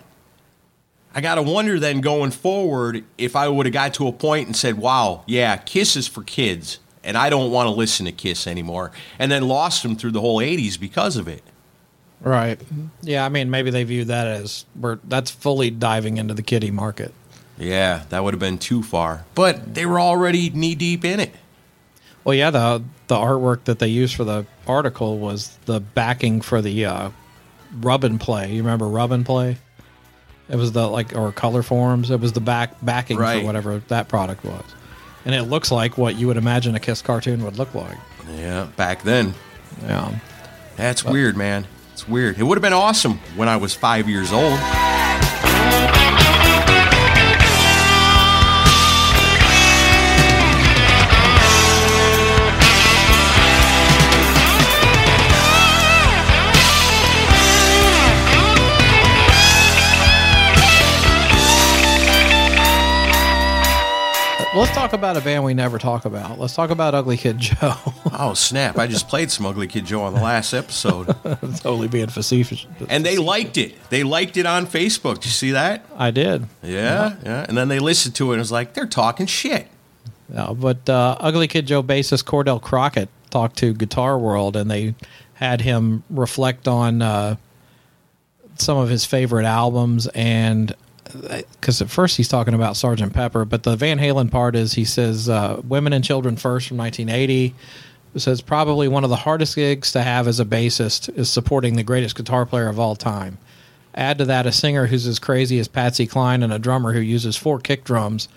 [1.14, 4.48] I got to wonder then going forward if I would have got to a point
[4.48, 8.12] and said, wow, yeah, Kiss is for kids, and I don't want to listen to
[8.12, 11.42] Kiss anymore, and then lost them through the whole 80s because of it.
[12.20, 12.60] Right.
[13.02, 16.70] Yeah, I mean, maybe they view that as we're that's fully diving into the kiddie
[16.70, 17.12] market.
[17.58, 19.24] Yeah, that would have been too far.
[19.34, 21.34] But they were already knee deep in it.
[22.24, 26.60] Well, yeah, the the artwork that they used for the article was the backing for
[26.60, 27.10] the uh,
[27.80, 28.52] rub and play.
[28.52, 29.56] You remember rub and play?
[30.48, 32.10] It was the like or Colorforms.
[32.10, 33.40] It was the back backing Right.
[33.40, 34.64] for whatever that product was,
[35.24, 37.96] and it looks like what you would imagine a Kiss cartoon would look like.
[38.36, 39.34] Yeah, back then.
[39.82, 40.12] Yeah.
[40.76, 41.66] That's weird, man.
[41.92, 42.38] It's weird.
[42.38, 44.58] It would have been awesome when I was five years old.
[64.56, 66.38] Let's talk about a band we never talk about.
[66.38, 67.74] Let's talk about Ugly Kid Joe.
[68.18, 68.78] Oh, snap.
[68.78, 71.04] I just played some Ugly Kid Joe on the last episode.
[71.58, 72.66] totally being facetious.
[72.88, 73.74] and they liked it.
[73.90, 75.16] They liked it on Facebook.
[75.16, 75.84] Did you see that?
[75.98, 76.46] I did.
[76.62, 77.44] Yeah, yeah.
[77.46, 79.68] And then they listened to it and it was like, they're talking shit.
[80.30, 84.94] No, but uh, Ugly Kid Joe bassist Cordell Crockett talked to Guitar World, and they
[85.34, 87.36] had him reflect on uh,
[88.56, 90.06] some of his favorite albums.
[90.08, 90.74] And
[91.12, 94.84] because at first he's talking about Sergeant Pepper, but the Van Halen part is he
[94.84, 97.54] says uh, "Women and Children First from 1980.
[98.14, 101.76] It says probably one of the hardest gigs to have as a bassist is supporting
[101.76, 103.36] the greatest guitar player of all time.
[103.94, 107.00] Add to that a singer who's as crazy as Patsy Cline and a drummer who
[107.00, 108.28] uses four kick drums,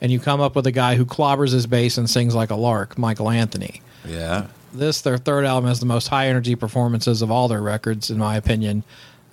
[0.00, 2.54] and you come up with a guy who clobbers his bass and sings like a
[2.56, 3.82] lark, Michael Anthony.
[4.06, 4.46] Yeah.
[4.72, 8.18] This, their third album, has the most high energy performances of all their records, in
[8.18, 8.84] my opinion.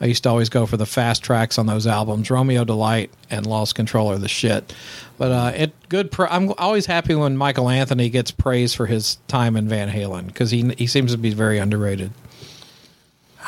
[0.01, 2.29] I used to always go for the fast tracks on those albums.
[2.29, 4.73] Romeo Delight and Lost Control are the shit.
[5.17, 6.13] But uh, it good.
[6.19, 10.51] I'm always happy when Michael Anthony gets praise for his time in Van Halen because
[10.51, 12.12] he he seems to be very underrated.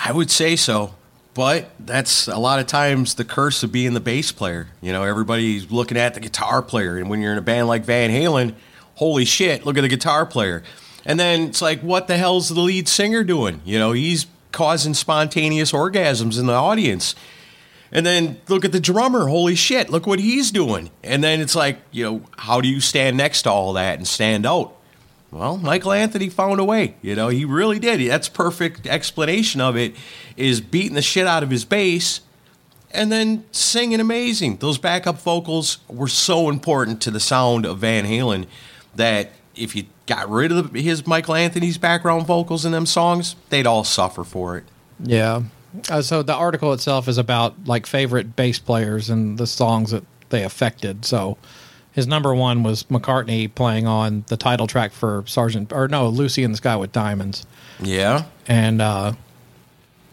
[0.05, 0.95] I would say so.
[1.35, 4.69] But that's a lot of times the curse of being the bass player.
[4.81, 6.97] You know, everybody's looking at the guitar player.
[6.97, 8.55] And when you're in a band like Van Halen,
[8.95, 10.63] holy shit, look at the guitar player.
[11.05, 13.59] And then it's like, what the hell's the lead singer doing?
[13.65, 17.13] You know, he's causing spontaneous orgasms in the audience.
[17.91, 19.27] And then look at the drummer.
[19.27, 20.89] Holy shit, look what he's doing.
[21.03, 24.07] And then it's like, you know, how do you stand next to all that and
[24.07, 24.75] stand out?
[25.31, 26.95] Well, Michael Anthony found a way.
[27.01, 28.09] You know, he really did.
[28.09, 29.95] That's perfect explanation of it
[30.37, 32.21] is beating the shit out of his bass
[32.91, 34.57] and then singing amazing.
[34.57, 38.47] Those backup vocals were so important to the sound of Van Halen
[38.95, 43.35] that if you got rid of the, his Michael Anthony's background vocals in them songs,
[43.49, 44.65] they'd all suffer for it.
[44.99, 45.43] Yeah.
[45.89, 50.03] Uh, so the article itself is about like favorite bass players and the songs that
[50.29, 51.05] they affected.
[51.05, 51.37] So
[51.91, 56.43] his number one was McCartney playing on the title track for Sergeant or no Lucy
[56.43, 57.45] in the Sky with Diamonds.
[57.79, 58.25] Yeah.
[58.47, 59.13] And uh,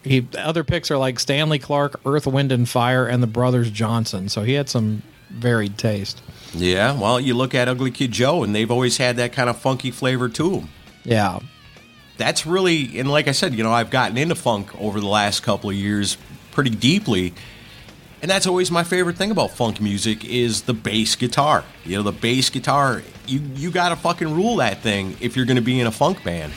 [0.03, 3.69] he the other picks are like Stanley Clarke, Earth, Wind and Fire, and the Brothers
[3.69, 4.29] Johnson.
[4.29, 6.21] So he had some varied taste.
[6.53, 6.97] Yeah.
[6.97, 9.91] Well, you look at Ugly Kid Joe, and they've always had that kind of funky
[9.91, 10.69] flavor to them.
[11.03, 11.39] Yeah.
[12.17, 15.41] That's really, and like I said, you know, I've gotten into funk over the last
[15.41, 16.17] couple of years
[16.51, 17.33] pretty deeply.
[18.21, 21.65] And that's always my favorite thing about funk music is the bass guitar.
[21.83, 25.45] You know, the bass guitar, you you got to fucking rule that thing if you're
[25.45, 26.53] going to be in a funk band.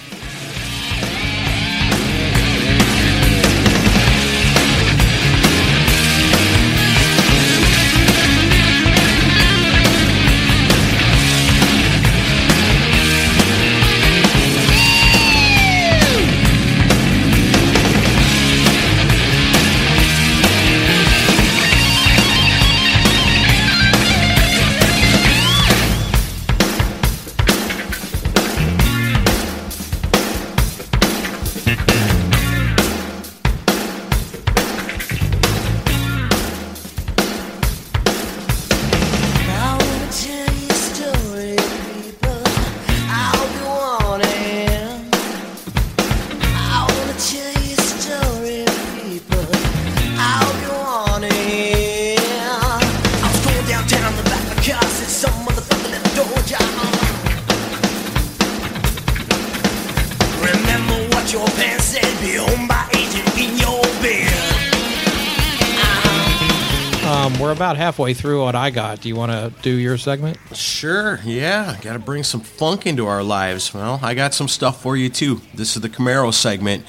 [68.07, 69.01] Halfway through what I got.
[69.01, 70.39] Do you want to do your segment?
[70.55, 71.77] Sure, yeah.
[71.83, 73.75] Got to bring some funk into our lives.
[73.75, 75.41] Well, I got some stuff for you too.
[75.53, 76.87] This is the Camaro segment.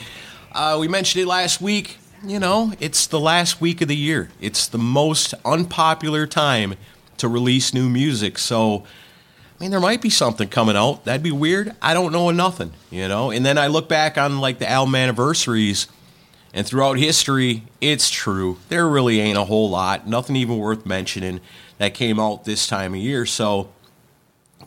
[0.51, 1.97] Uh, we mentioned it last week.
[2.23, 4.29] You know, it's the last week of the year.
[4.39, 6.75] It's the most unpopular time
[7.17, 8.37] to release new music.
[8.37, 8.83] So,
[9.59, 11.03] I mean, there might be something coming out.
[11.05, 11.75] That'd be weird.
[11.81, 13.31] I don't know nothing, you know?
[13.31, 15.87] And then I look back on like the album anniversaries,
[16.53, 18.57] and throughout history, it's true.
[18.69, 21.41] There really ain't a whole lot, nothing even worth mentioning
[21.77, 23.25] that came out this time of year.
[23.25, 23.69] So,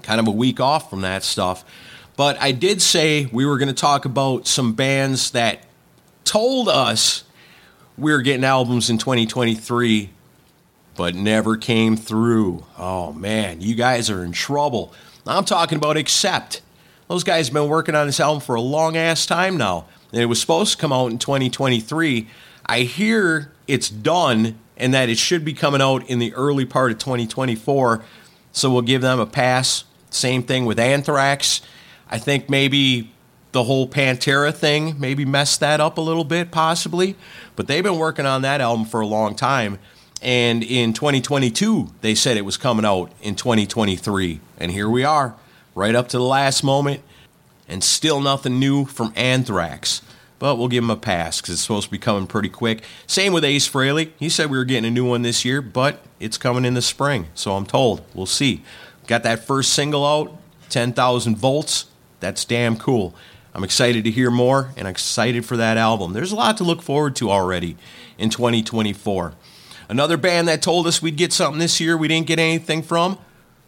[0.03, 1.65] kind of a week off from that stuff.
[2.17, 5.65] But I did say we were going to talk about some bands that
[6.25, 7.25] told us
[7.97, 10.11] we were getting albums in 2023,
[10.97, 12.65] but never came through.
[12.79, 14.93] Oh man, you guys are in trouble.
[15.27, 16.63] I'm talking about Accept.
[17.09, 19.87] Those guys have been working on this album for a long ass time now.
[20.13, 22.29] It was supposed to come out in 2023.
[22.67, 26.91] I hear it's done and that it should be coming out in the early part
[26.91, 28.03] of 2024.
[28.53, 29.85] So we'll give them a pass.
[30.11, 31.61] Same thing with Anthrax.
[32.11, 33.13] I think maybe
[33.53, 37.17] the whole Pantera thing maybe messed that up a little bit, possibly.
[37.57, 39.79] But they've been working on that album for a long time.
[40.23, 44.41] And in 2022, they said it was coming out in 2023.
[44.59, 45.35] And here we are,
[45.75, 47.03] right up to the last moment,
[47.71, 50.03] and still nothing new from Anthrax.
[50.39, 52.83] But we'll give them a pass because it's supposed to be coming pretty quick.
[53.07, 54.11] Same with Ace Frehley.
[54.19, 56.83] He said we were getting a new one this year, but it's coming in the
[56.83, 57.29] spring.
[57.35, 58.03] So I'm told.
[58.15, 58.63] We'll see.
[59.07, 60.37] Got that first single out,
[60.71, 61.87] 10,000 volts.
[62.21, 63.15] That's damn cool.
[63.55, 66.13] I'm excited to hear more and excited for that album.
[66.13, 67.77] There's a lot to look forward to already
[68.17, 69.35] in 2024.
[69.89, 73.19] Another band that told us we'd get something this year we didn't get anything from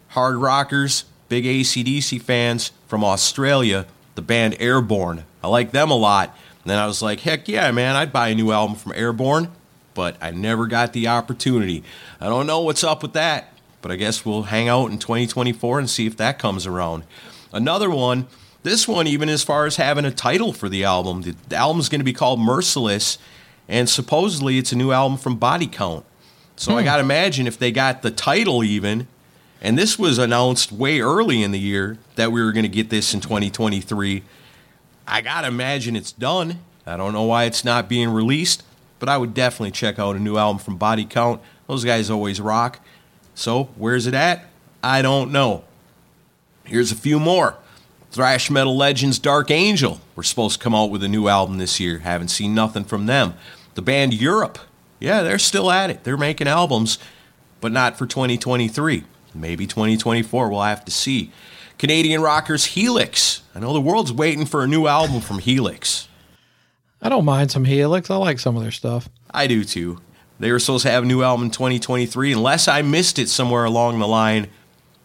[0.09, 5.23] Hard Rockers, big ACDC fans from Australia, the band Airborne.
[5.43, 6.35] I like them a lot.
[6.63, 9.49] And then I was like, heck yeah, man, I'd buy a new album from Airborne,
[9.93, 11.83] but I never got the opportunity.
[12.21, 15.79] I don't know what's up with that, but I guess we'll hang out in 2024
[15.79, 17.03] and see if that comes around.
[17.51, 18.27] Another one,
[18.63, 21.89] this one, even as far as having a title for the album, the, the album's
[21.89, 23.17] going to be called Merciless,
[23.67, 26.05] and supposedly it's a new album from Body Count.
[26.55, 26.85] So I hmm.
[26.85, 29.07] got to imagine if they got the title even,
[29.63, 32.89] and this was announced way early in the year that we were going to get
[32.89, 34.21] this in 2023.
[35.07, 36.59] I got to imagine it's done.
[36.85, 38.63] I don't know why it's not being released,
[38.99, 41.41] but I would definitely check out a new album from Body Count.
[41.67, 42.81] Those guys always rock.
[43.35, 44.45] So, where's it at?
[44.83, 45.63] I don't know.
[46.65, 47.55] Here's a few more.
[48.11, 51.79] Thrash metal legends Dark Angel were supposed to come out with a new album this
[51.79, 51.99] year.
[51.99, 53.33] Haven't seen nothing from them.
[53.75, 54.59] The band Europe.
[54.99, 56.03] yeah, they're still at it.
[56.03, 56.99] They're making albums,
[57.59, 59.05] but not for 2023.
[59.33, 60.49] Maybe 2024.
[60.49, 61.31] We'll have to see.
[61.77, 63.41] Canadian rockers Helix.
[63.55, 66.07] I know the world's waiting for a new album from Helix.
[67.01, 68.09] I don't mind some Helix.
[68.09, 69.09] I like some of their stuff.
[69.31, 69.99] I do too.
[70.39, 73.65] They were supposed to have a new album in 2023, unless I missed it somewhere
[73.65, 74.47] along the line.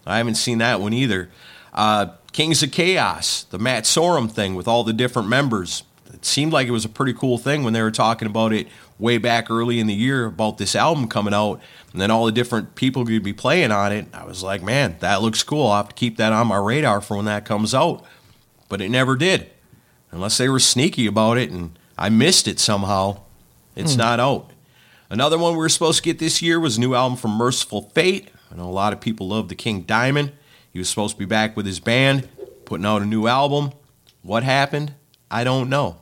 [0.06, 1.30] I haven't seen that one either.
[1.74, 5.82] Uh, Kings of Chaos, the Matt Sorum thing with all the different members.
[6.12, 8.68] It seemed like it was a pretty cool thing when they were talking about it
[8.98, 11.60] way back early in the year about this album coming out
[11.92, 14.06] and then all the different people could be playing on it.
[14.12, 15.68] I was like, man, that looks cool.
[15.68, 18.04] I'll have to keep that on my radar for when that comes out.
[18.68, 19.50] But it never did.
[20.10, 23.20] Unless they were sneaky about it and I missed it somehow.
[23.76, 24.50] It's not out.
[25.10, 27.90] Another one we were supposed to get this year was a new album from Mercyful
[27.94, 28.28] Fate.
[28.52, 30.32] I know a lot of people love the King Diamond.
[30.72, 32.28] He was supposed to be back with his band,
[32.64, 33.72] putting out a new album.
[34.22, 34.94] What happened?
[35.30, 36.00] I don't know.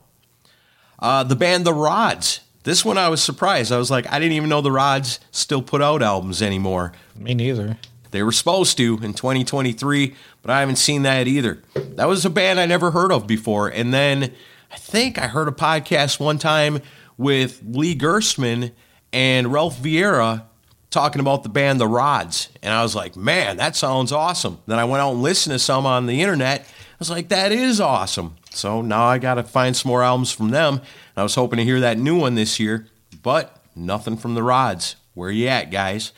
[0.98, 2.40] Uh, the band The Rods.
[2.66, 3.70] This one I was surprised.
[3.70, 6.90] I was like, I didn't even know The Rods still put out albums anymore.
[7.14, 7.78] Me neither.
[8.10, 11.62] They were supposed to in 2023, but I haven't seen that either.
[11.76, 13.68] That was a band I never heard of before.
[13.68, 14.32] And then
[14.72, 16.80] I think I heard a podcast one time
[17.16, 18.72] with Lee Gerstmann
[19.12, 20.42] and Ralph Vieira
[20.90, 22.48] talking about the band The Rods.
[22.64, 24.58] And I was like, man, that sounds awesome.
[24.66, 26.66] Then I went out and listened to some on the internet.
[26.96, 28.36] I was like, that is awesome.
[28.50, 30.80] So now I got to find some more albums from them.
[31.14, 32.86] I was hoping to hear that new one this year,
[33.22, 34.96] but nothing from The Rods.
[35.12, 36.12] Where you at, guys?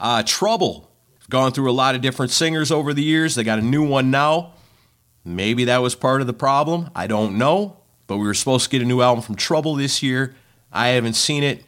[0.00, 0.90] Uh, Trouble.
[1.28, 3.34] Gone through a lot of different singers over the years.
[3.34, 4.54] They got a new one now.
[5.24, 6.90] Maybe that was part of the problem.
[6.94, 7.78] I don't know.
[8.06, 10.34] But we were supposed to get a new album from Trouble this year.
[10.72, 11.64] I haven't seen it.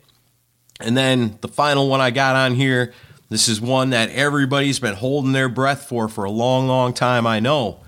[0.81, 2.93] And then the final one I got on here,
[3.29, 7.27] this is one that everybody's been holding their breath for for a long, long time,
[7.27, 7.81] I know.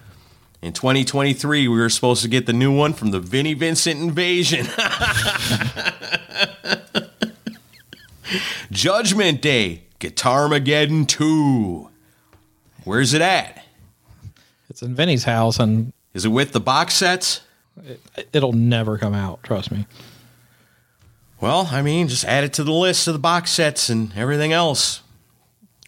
[0.63, 4.67] In 2023, we were supposed to get the new one from the Vinnie Vincent Invasion.
[8.71, 11.89] Judgment Day, Guitar Mageddon 2.
[12.85, 13.65] Where's it at?
[14.69, 17.43] It's in Vinnie's house, and Is it with the box sets?
[18.33, 19.43] it'll never come out.
[19.43, 19.87] Trust me.
[21.41, 24.53] Well, I mean, just add it to the list of the box sets and everything
[24.53, 25.03] else.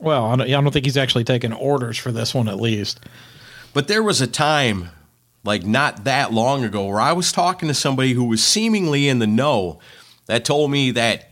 [0.00, 3.00] Well, I don't, I don't think he's actually taken orders for this one, at least.
[3.72, 4.90] But there was a time,
[5.44, 9.18] like not that long ago, where I was talking to somebody who was seemingly in
[9.18, 9.78] the know
[10.26, 11.28] that told me that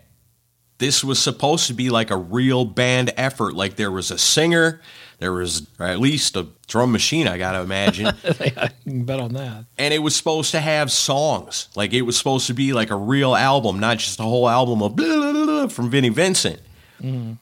[0.78, 3.54] this was supposed to be like a real band effort.
[3.54, 4.80] Like there was a singer,
[5.18, 8.06] there was at least a drum machine, I got to imagine.
[8.24, 9.64] I can bet on that.
[9.78, 11.68] and it was supposed to have songs.
[11.74, 14.82] Like it was supposed to be like a real album, not just a whole album
[14.82, 16.60] of blah, blah, blah, blah from Vinnie Vincent.
[17.00, 17.32] Mm-hmm.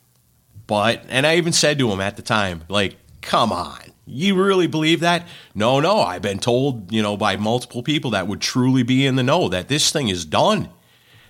[0.66, 3.80] But and I even said to him at the time, like, come on.
[4.06, 5.26] You really believe that?
[5.54, 6.00] No, no.
[6.00, 9.48] I've been told, you know, by multiple people that would truly be in the know
[9.48, 10.68] that this thing is done.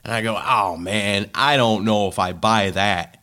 [0.03, 3.23] And I go, oh man, I don't know if I buy that.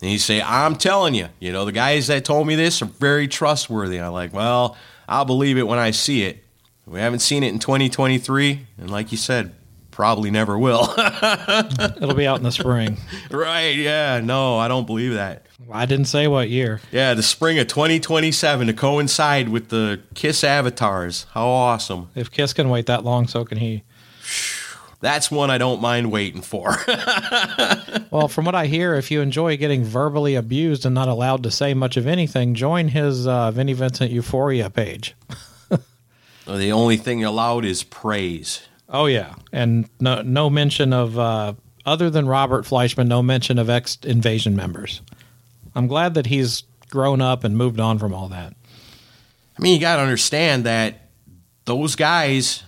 [0.00, 2.86] And he say, I'm telling you, you know, the guys that told me this are
[2.86, 3.98] very trustworthy.
[3.98, 4.76] I'm like, well,
[5.08, 6.44] I'll believe it when I see it.
[6.86, 9.54] We haven't seen it in 2023, and like you said,
[10.00, 10.94] probably never will.
[10.98, 12.96] It'll be out in the spring.
[13.30, 13.76] right?
[13.76, 14.22] Yeah.
[14.24, 15.44] No, I don't believe that.
[15.70, 16.80] I didn't say what year.
[16.90, 21.26] Yeah, the spring of 2027 to coincide with the Kiss avatars.
[21.34, 22.08] How awesome!
[22.14, 23.82] If Kiss can wait that long, so can he.
[25.00, 26.76] That's one I don't mind waiting for.
[28.10, 31.50] Well, from what I hear, if you enjoy getting verbally abused and not allowed to
[31.52, 35.14] say much of anything, join his uh, Vinnie Vincent Euphoria page.
[36.44, 38.62] the only thing allowed is praise.
[38.90, 41.54] Oh yeah, and no no mention of uh,
[41.86, 45.00] other than Robert Fleischman, no mention of ex invasion members.
[45.74, 48.54] I'm glad that he's grown up and moved on from all that.
[49.56, 51.08] I mean, you got to understand that
[51.66, 52.64] those guys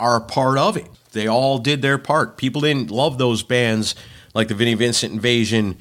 [0.00, 0.88] are a part of it.
[1.12, 2.36] They all did their part.
[2.36, 3.94] People didn't love those bands
[4.34, 5.76] like the Vinnie Vincent Invasion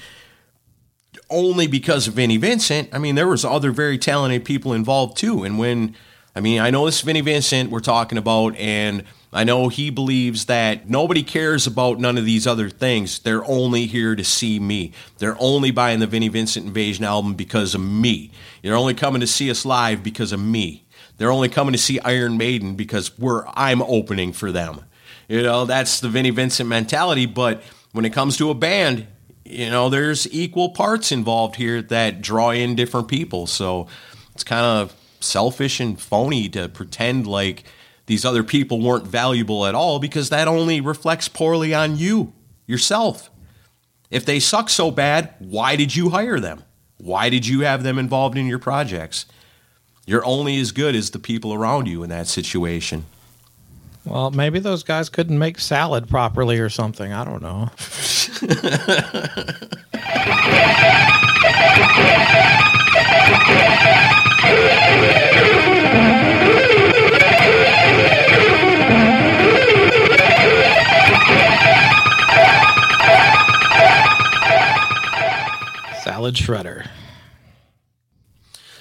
[1.30, 2.90] only because of Vinnie Vincent.
[2.92, 5.44] I mean, there was other very talented people involved too.
[5.44, 5.96] And when
[6.36, 9.92] I mean, I know this is Vinnie Vincent we're talking about, and I know he
[9.92, 13.20] believes that nobody cares about none of these other things.
[13.20, 14.92] They're only here to see me.
[15.20, 18.32] They're only buying the Vinnie Vincent Invasion album because of me.
[18.64, 20.86] They're only coming to see us live because of me.
[21.18, 24.86] They're only coming to see Iron Maiden because we're I'm opening for them.
[25.28, 27.28] You know, that's the Vinnie Vincent mentality.
[27.28, 29.06] But when it comes to a band,
[29.46, 33.46] you know, there's equal parts involved here that draw in different people.
[33.46, 33.88] So
[34.34, 37.64] it's kind of selfish and phony to pretend like
[38.10, 42.34] these other people weren't valuable at all because that only reflects poorly on you,
[42.66, 43.30] yourself.
[44.10, 46.64] If they suck so bad, why did you hire them?
[46.98, 49.28] Why did you have them involved in your projects?
[50.08, 53.06] You're only as good as the people around you in that situation.
[54.06, 57.14] Well, maybe those guys couldn't make salad properly or something.
[57.14, 57.70] I don't know.
[76.20, 76.86] Salad shredder.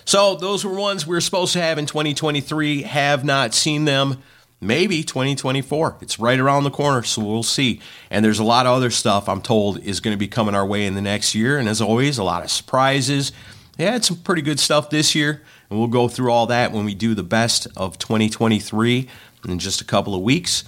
[0.04, 2.82] So those were ones we're supposed to have in 2023.
[2.82, 4.24] Have not seen them.
[4.60, 5.98] Maybe 2024.
[6.00, 7.80] It's right around the corner, so we'll see.
[8.10, 10.66] And there's a lot of other stuff I'm told is going to be coming our
[10.66, 11.58] way in the next year.
[11.58, 13.30] And as always, a lot of surprises.
[13.76, 16.84] They had some pretty good stuff this year, and we'll go through all that when
[16.84, 19.08] we do the best of 2023
[19.46, 20.64] in just a couple of weeks.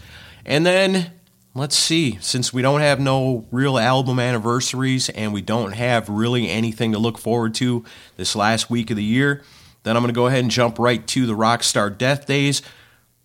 [0.47, 1.11] And then
[1.55, 6.49] let's see, since we don't have no real album anniversaries and we don't have really
[6.49, 7.85] anything to look forward to
[8.17, 9.43] this last week of the year,
[9.83, 12.63] then I'm going to go ahead and jump right to the Rockstar Death Days.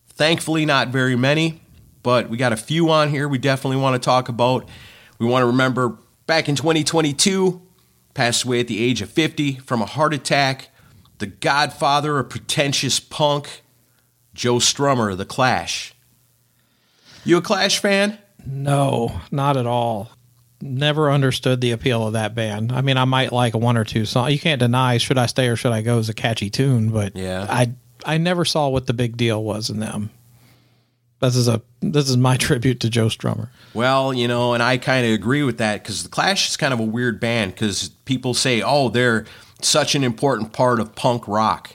[0.08, 1.62] Thankfully, not very many,
[2.02, 4.68] but we got a few on here we definitely want to talk about.
[5.20, 7.62] We want to remember back in 2022,
[8.14, 10.70] passed away at the age of 50 from a heart attack,
[11.20, 13.64] the godfather of pretentious punk,
[14.34, 15.95] Joe Strummer of The Clash.
[17.26, 18.18] You a Clash fan?
[18.46, 20.12] No, not at all.
[20.62, 22.72] Never understood the appeal of that band.
[22.72, 24.32] I mean, I might like one or two songs.
[24.32, 27.16] You can't deny "Should I Stay or Should I Go" is a catchy tune, but
[27.16, 27.46] Yeah.
[27.50, 27.74] I
[28.06, 30.12] I never saw what the big deal was in them.
[31.20, 33.50] This is a this is my tribute to Joe Strummer.
[33.74, 36.74] Well, you know, and I kind of agree with that because the Clash is kind
[36.74, 39.26] of a weird band because people say, oh, they're
[39.62, 41.75] such an important part of punk rock.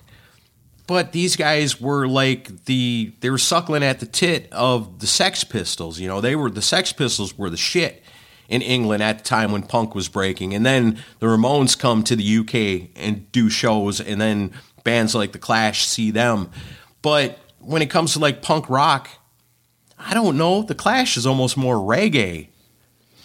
[0.91, 5.45] But these guys were like the, they were suckling at the tit of the Sex
[5.45, 6.01] Pistols.
[6.01, 8.03] You know, they were, the Sex Pistols were the shit
[8.49, 10.53] in England at the time when punk was breaking.
[10.53, 14.51] And then the Ramones come to the UK and do shows, and then
[14.83, 16.51] bands like the Clash see them.
[17.03, 19.11] But when it comes to like punk rock,
[19.97, 20.63] I don't know.
[20.63, 22.49] The Clash is almost more reggae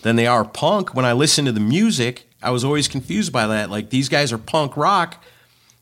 [0.03, 0.93] than they are punk.
[0.93, 3.71] When I listen to the music, I was always confused by that.
[3.71, 5.23] Like these guys are punk rock,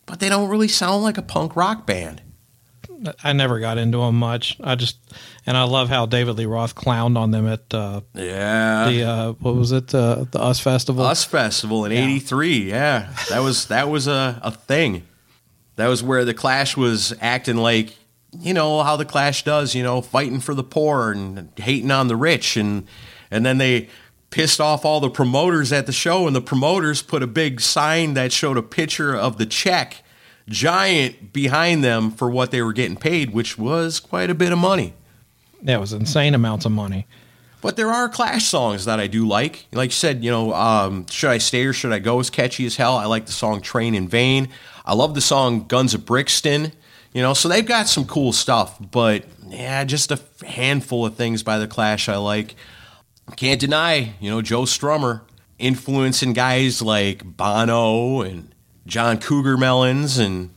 [0.06, 2.22] but they don't really sound like a punk rock band.
[3.22, 4.58] I never got into them much.
[4.64, 4.98] I just
[5.46, 8.90] and I love how David Lee Roth clowned on them at uh, Yeah.
[8.90, 11.04] the uh, what was it uh, the Us Festival.
[11.04, 12.70] Us Festival in '83.
[12.70, 15.04] Yeah, that was that was a, a thing.
[15.76, 17.94] That was where the Clash was acting like
[18.40, 19.76] you know how the Clash does.
[19.76, 22.88] You know, fighting for the poor and hating on the rich, and
[23.30, 23.90] and then they
[24.34, 28.16] pissed off all the promoters at the show, and the promoters put a big sign
[28.16, 30.04] that showed a picture of the check,
[30.50, 34.58] giant behind them for what they were getting paid, which was quite a bit of
[34.58, 34.96] money.
[35.62, 37.06] That was insane amounts of money.
[37.62, 39.68] But there are Clash songs that I do like.
[39.72, 42.66] Like you said, you know, um, Should I Stay or Should I Go is catchy
[42.66, 42.98] as hell.
[42.98, 44.50] I like the song Train in Vain.
[44.84, 46.72] I love the song Guns of Brixton.
[47.14, 48.78] You know, so they've got some cool stuff.
[48.92, 52.56] But yeah, just a handful of things by the Clash I like.
[53.36, 55.22] Can't deny, you know, Joe Strummer
[55.58, 58.54] influencing guys like Bono and
[58.86, 60.50] John Cougar Melons and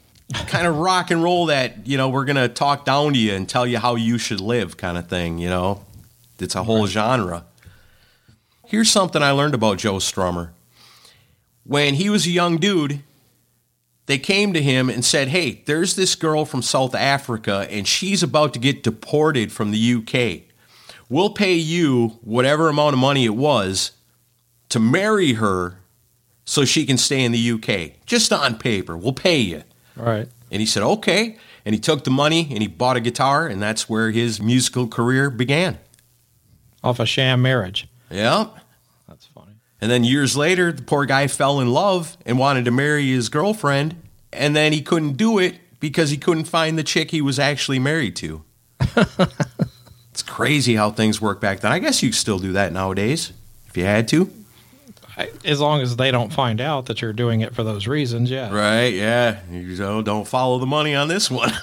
[0.49, 3.33] kind of rock and roll that, you know, we're going to talk down to you
[3.33, 5.85] and tell you how you should live kind of thing, you know.
[6.39, 7.45] It's a whole genre.
[8.67, 10.51] Here's something I learned about Joe Strummer.
[11.65, 13.01] When he was a young dude,
[14.07, 18.23] they came to him and said, Hey, there's this girl from South Africa, and she's
[18.23, 20.46] about to get deported from the UK.
[21.09, 23.93] We'll pay you whatever amount of money it was
[24.71, 25.79] to marry her
[26.45, 28.05] so she can stay in the UK.
[28.07, 28.97] Just on paper.
[28.97, 29.63] We'll pay you.
[29.99, 30.29] All right.
[30.51, 31.37] And he said, okay.
[31.65, 34.87] And he took the money and he bought a guitar, and that's where his musical
[34.87, 35.79] career began.
[36.85, 37.89] Off a sham marriage.
[38.11, 38.49] Yeah.
[39.09, 39.55] That's funny.
[39.81, 43.29] And then years later, the poor guy fell in love and wanted to marry his
[43.29, 43.97] girlfriend,
[44.33, 47.79] and then he couldn't do it because he couldn't find the chick he was actually
[47.79, 48.45] married to.
[50.17, 51.71] it's crazy how things work back then.
[51.73, 53.35] I guess you still do that nowadays
[53.67, 54.31] if you had to.
[55.15, 58.31] I, as long as they don't find out that you're doing it for those reasons,
[58.31, 58.51] yeah.
[58.51, 59.41] Right, yeah.
[59.51, 61.53] You know, don't follow the money on this one.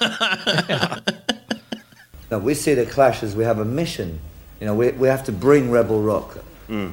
[2.30, 4.18] No, we see the Clash as we have a mission.
[4.58, 6.38] You know, we, we have to bring rebel rock
[6.68, 6.92] to,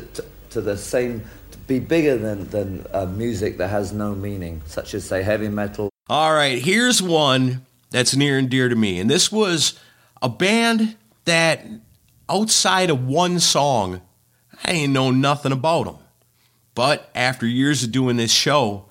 [0.00, 4.62] to, to the same, to be bigger than, than uh, music that has no meaning,
[4.66, 5.90] such as, say, heavy metal.
[6.08, 9.00] All right, here's one that's near and dear to me.
[9.00, 9.78] And this was
[10.22, 11.64] a band that,
[12.28, 14.02] outside of one song,
[14.64, 15.98] I didn't know nothing about them.
[16.74, 18.86] But after years of doing this show,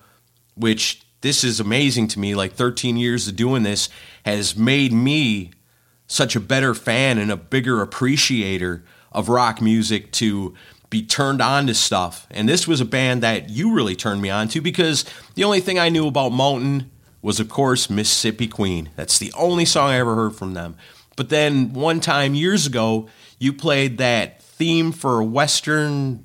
[0.56, 3.88] which this is amazing to me, like 13 years of doing this
[4.24, 5.52] has made me
[6.06, 10.54] such a better fan and a bigger appreciator of rock music to
[10.90, 12.26] be turned on to stuff.
[12.30, 15.04] And this was a band that you really turned me on to because
[15.34, 18.90] the only thing I knew about Mountain was, of course, Mississippi Queen.
[18.96, 20.76] That's the only song I ever heard from them.
[21.18, 23.08] But then one time years ago,
[23.40, 26.24] you played that theme for a western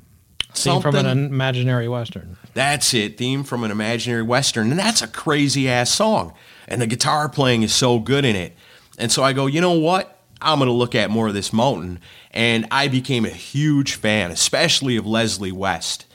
[0.54, 0.92] something.
[0.92, 2.38] from an imaginary western.
[2.54, 6.36] That's it, theme from an imaginary western, and that's a crazy ass song.
[6.68, 8.56] And the guitar playing is so good in it.
[9.00, 10.20] And so I go, you know what?
[10.40, 12.00] I'm going to look at more of this Mountain.
[12.30, 16.06] And I became a huge fan, especially of Leslie West.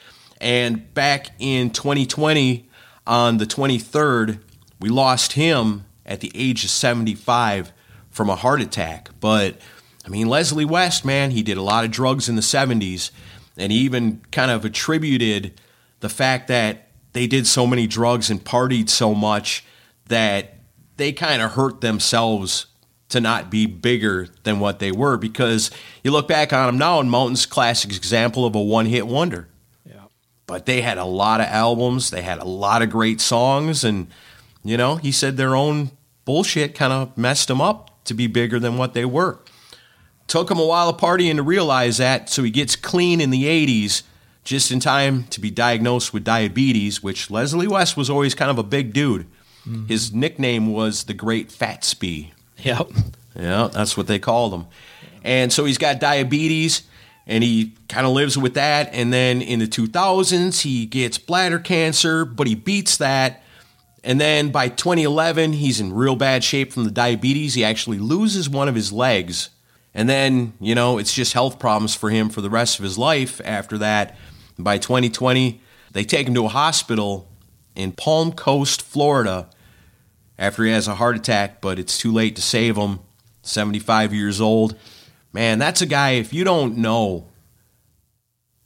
[0.40, 2.70] And back in 2020,
[3.08, 4.38] on the 23rd,
[4.78, 7.72] we lost him at the age of 75
[8.18, 9.10] from a heart attack.
[9.20, 9.60] But
[10.04, 13.12] I mean, Leslie West, man, he did a lot of drugs in the 70s.
[13.56, 15.60] And he even kind of attributed
[16.00, 19.64] the fact that they did so many drugs and partied so much
[20.08, 20.54] that
[20.96, 22.66] they kind of hurt themselves
[23.10, 25.70] to not be bigger than what they were because
[26.02, 29.46] you look back on them now and Mountain's classic example of a one hit wonder.
[29.86, 30.06] Yeah.
[30.48, 34.08] But they had a lot of albums, they had a lot of great songs, and
[34.64, 35.92] you know, he said their own
[36.24, 39.38] bullshit kind of messed them up to be bigger than what they were.
[40.26, 43.44] Took him a while of partying to realize that, so he gets clean in the
[43.44, 44.02] 80s,
[44.44, 48.58] just in time to be diagnosed with diabetes, which Leslie West was always kind of
[48.58, 49.26] a big dude.
[49.66, 49.86] Mm-hmm.
[49.86, 52.32] His nickname was the Great Fatsby.
[52.58, 52.90] Yep.
[53.38, 54.66] Yeah, that's what they called him.
[55.22, 56.82] And so he's got diabetes
[57.26, 58.90] and he kind of lives with that.
[58.92, 63.42] And then in the 2000s, he gets bladder cancer, but he beats that.
[64.04, 67.54] And then by 2011, he's in real bad shape from the diabetes.
[67.54, 69.50] He actually loses one of his legs.
[69.94, 72.96] And then, you know, it's just health problems for him for the rest of his
[72.96, 74.16] life after that.
[74.58, 75.60] By 2020,
[75.92, 77.28] they take him to a hospital
[77.74, 79.48] in Palm Coast, Florida,
[80.38, 83.00] after he has a heart attack, but it's too late to save him.
[83.42, 84.76] 75 years old.
[85.32, 87.26] Man, that's a guy, if you don't know,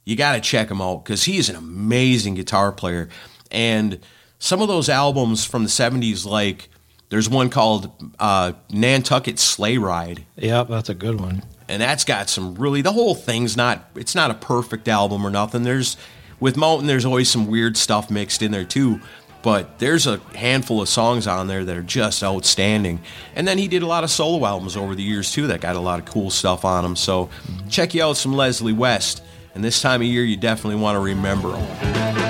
[0.05, 3.09] you got to check him out because he is an amazing guitar player.
[3.49, 3.99] And
[4.43, 6.67] some of those albums from the 70s, like
[7.07, 7.89] there's one called
[8.19, 11.43] uh, Nantucket Sleigh Ride, Yep, that's a good one.
[11.69, 15.29] and that's got some really, the whole thing's not, it's not a perfect album or
[15.29, 15.63] nothing.
[15.63, 15.95] There's,
[16.41, 18.99] with Mountain, there's always some weird stuff mixed in there too.
[19.43, 22.99] But there's a handful of songs on there that are just outstanding.
[23.35, 25.77] And then he did a lot of solo albums over the years too that got
[25.77, 26.97] a lot of cool stuff on them.
[26.97, 27.29] So
[27.69, 29.23] check you out some Leslie West.
[29.55, 32.22] And this time of year, you definitely want to remember him.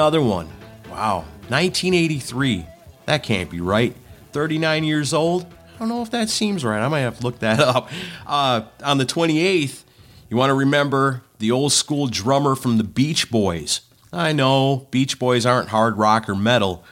[0.00, 0.48] Another one.
[0.90, 1.26] Wow.
[1.48, 2.64] 1983.
[3.04, 3.94] That can't be right.
[4.32, 5.44] 39 years old.
[5.74, 6.80] I don't know if that seems right.
[6.80, 7.90] I might have to look that up.
[8.26, 9.84] Uh, on the 28th,
[10.30, 13.82] you want to remember the old school drummer from the Beach Boys.
[14.10, 16.82] I know Beach Boys aren't hard rock or metal,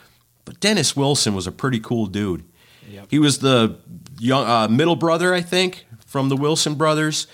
[0.45, 2.45] but Dennis Wilson was a pretty cool dude.
[3.09, 3.79] He was the
[4.19, 7.27] young uh, middle brother, I think, from the Wilson brothers.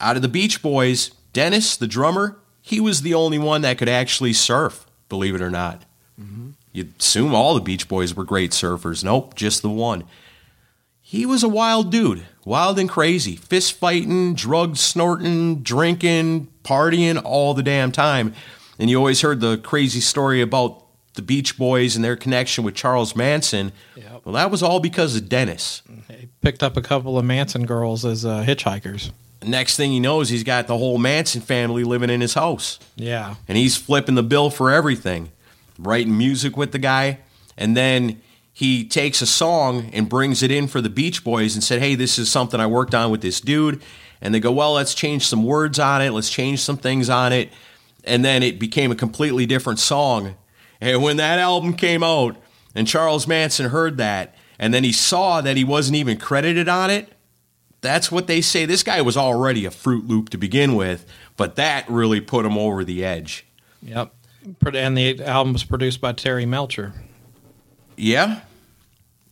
[0.00, 3.90] Out of the Beach Boys, Dennis, the drummer, he was the only one that could
[3.90, 5.82] actually surf, believe it or not.
[6.72, 9.04] You'd assume all the Beach Boys were great surfers.
[9.04, 10.04] Nope, just the one.
[11.00, 17.54] He was a wild dude, wild and crazy, fist fighting, drug snorting, drinking, partying all
[17.54, 18.34] the damn time.
[18.78, 20.82] And you always heard the crazy story about
[21.14, 23.70] the Beach Boys and their connection with Charles Manson.
[24.24, 25.82] Well, that was all because of Dennis.
[26.08, 29.12] He picked up a couple of Manson girls as uh, hitchhikers.
[29.44, 32.78] Next thing he knows, he's got the whole Manson family living in his house.
[32.96, 33.34] Yeah.
[33.48, 35.30] and he's flipping the bill for everything,
[35.78, 37.18] writing music with the guy,
[37.56, 38.20] and then
[38.52, 41.94] he takes a song and brings it in for the Beach Boys and said, "Hey,
[41.96, 43.82] this is something I worked on with this dude."
[44.22, 46.12] And they go, "Well, let's change some words on it.
[46.12, 47.52] Let's change some things on it."
[48.04, 50.34] And then it became a completely different song.
[50.80, 52.36] And when that album came out,
[52.74, 56.90] and Charles Manson heard that, and then he saw that he wasn't even credited on
[56.90, 57.12] it,
[57.84, 58.64] that's what they say.
[58.64, 61.06] This guy was already a Fruit Loop to begin with,
[61.36, 63.46] but that really put him over the edge.
[63.82, 64.12] Yep.
[64.74, 66.92] And the album was produced by Terry Melcher.
[67.96, 68.40] Yeah,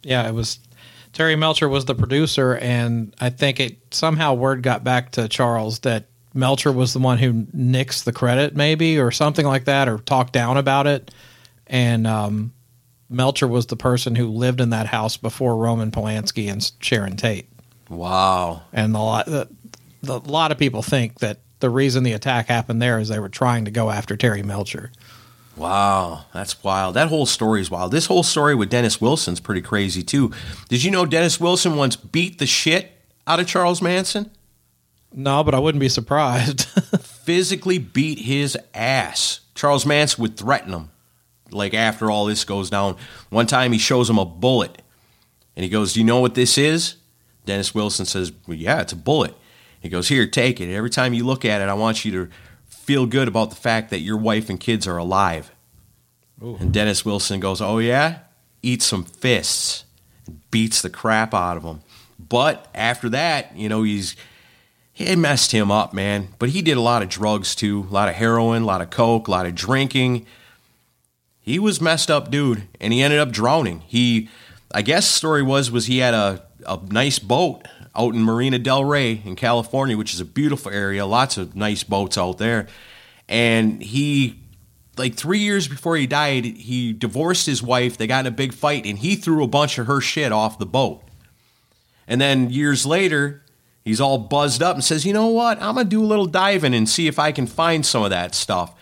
[0.02, 0.60] Yeah, it was
[1.12, 5.80] Terry Melcher was the producer, and I think it somehow word got back to Charles
[5.80, 9.98] that Melcher was the one who nixed the credit, maybe or something like that, or
[9.98, 11.10] talked down about it.
[11.66, 12.52] And um,
[13.10, 17.48] Melcher was the person who lived in that house before Roman Polanski and Sharon Tate.
[17.92, 18.62] Wow.
[18.72, 19.48] And a lot, the,
[20.02, 23.20] the, a lot of people think that the reason the attack happened there is they
[23.20, 24.90] were trying to go after Terry Melcher.
[25.56, 26.94] Wow, that's wild.
[26.94, 27.92] That whole story is wild.
[27.92, 30.32] This whole story with Dennis Wilson's pretty crazy too.
[30.68, 32.90] Did you know Dennis Wilson once beat the shit
[33.26, 34.30] out of Charles Manson?
[35.14, 36.62] No, but I wouldn't be surprised.
[37.00, 39.40] Physically beat his ass.
[39.54, 40.90] Charles Manson would threaten him.
[41.50, 42.96] Like after all this goes down,
[43.28, 44.80] one time he shows him a bullet,
[45.54, 46.96] and he goes, "Do you know what this is?"
[47.44, 49.34] Dennis Wilson says, well, "Yeah, it's a bullet."
[49.80, 50.72] He goes, "Here, take it.
[50.72, 52.28] Every time you look at it, I want you to
[52.66, 55.50] feel good about the fact that your wife and kids are alive."
[56.40, 58.20] And Dennis Wilson goes, "Oh yeah,
[58.62, 59.84] eat some fists."
[60.50, 61.80] Beats the crap out of him.
[62.18, 64.14] But after that, you know, he's
[64.96, 66.28] it messed him up, man.
[66.38, 68.90] But he did a lot of drugs too, a lot of heroin, a lot of
[68.90, 70.26] coke, a lot of drinking.
[71.40, 73.82] He was messed up, dude, and he ended up drowning.
[73.86, 74.28] He,
[74.72, 78.58] I guess, the story was was he had a a nice boat out in Marina
[78.58, 82.66] Del Rey in California, which is a beautiful area, lots of nice boats out there,
[83.28, 84.38] and he.
[84.98, 87.96] Like three years before he died, he divorced his wife.
[87.96, 90.58] They got in a big fight, and he threw a bunch of her shit off
[90.58, 91.02] the boat.
[92.06, 93.42] And then years later,
[93.86, 95.60] he's all buzzed up and says, You know what?
[95.62, 98.10] I'm going to do a little diving and see if I can find some of
[98.10, 98.74] that stuff.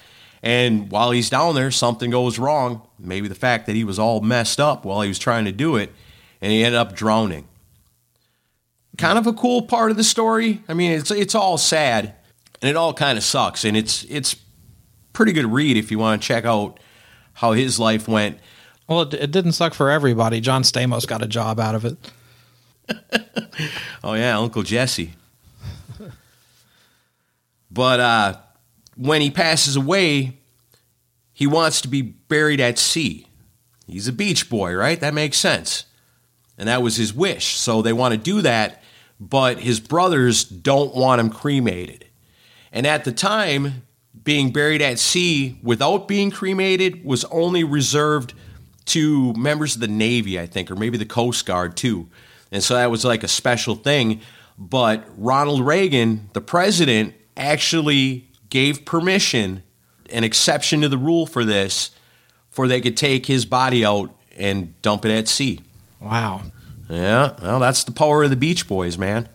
[0.42, 2.82] And while he's down there, something goes wrong.
[2.98, 5.76] Maybe the fact that he was all messed up while he was trying to do
[5.76, 5.92] it,
[6.40, 7.46] and he ended up drowning.
[9.01, 10.62] Kind of a cool part of the story.
[10.68, 12.14] I mean, it's it's all sad,
[12.61, 14.36] and it all kind of sucks, and it's it's
[15.12, 16.78] pretty good read if you want to check out
[17.34, 18.38] how his life went.
[18.88, 20.40] well, it, it didn't suck for everybody.
[20.40, 21.96] John Stamos got a job out of it.
[24.03, 25.12] Oh yeah, Uncle Jesse.
[27.70, 28.38] but uh,
[28.96, 30.38] when he passes away,
[31.32, 33.26] he wants to be buried at sea.
[33.86, 34.98] He's a beach boy, right?
[34.98, 35.84] That makes sense.
[36.57, 37.57] And that was his wish.
[37.57, 38.82] So they want to do that,
[39.20, 42.06] but his brothers don't want him cremated.
[42.72, 43.82] And at the time,
[44.24, 48.32] being buried at sea without being cremated was only reserved
[48.86, 52.08] to members of the Navy, I think, or maybe the Coast Guard too.
[52.50, 54.20] And so that was like a special thing.
[54.58, 59.62] But Ronald Reagan, the president, actually gave permission,
[60.10, 61.90] an exception to the rule for this,
[62.50, 65.60] for they could take his body out and dump it at sea.
[66.00, 66.42] Wow.
[66.91, 69.28] Yeah, well, that's the power of the Beach Boys, man.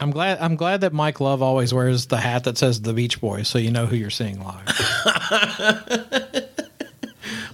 [0.00, 0.38] I'm glad.
[0.40, 3.58] I'm glad that Mike Love always wears the hat that says the Beach Boys, so
[3.58, 4.62] you know who you're seeing live.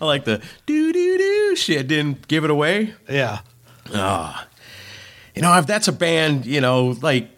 [0.01, 1.89] I like the doo doo doo shit.
[1.89, 2.93] Didn't give it away.
[3.09, 3.41] yeah.
[3.95, 4.47] Ah.
[5.35, 7.29] You know, if that's a band, you know, like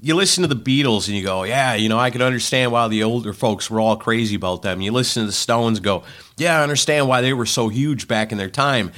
[0.00, 2.88] you listen to the Beatles and you go, yeah, you know, I can understand why
[2.88, 4.80] the older folks were all crazy about them.
[4.80, 6.02] You listen to the Stones, go,
[6.36, 8.90] yeah, I understand why they were so huge back in their time.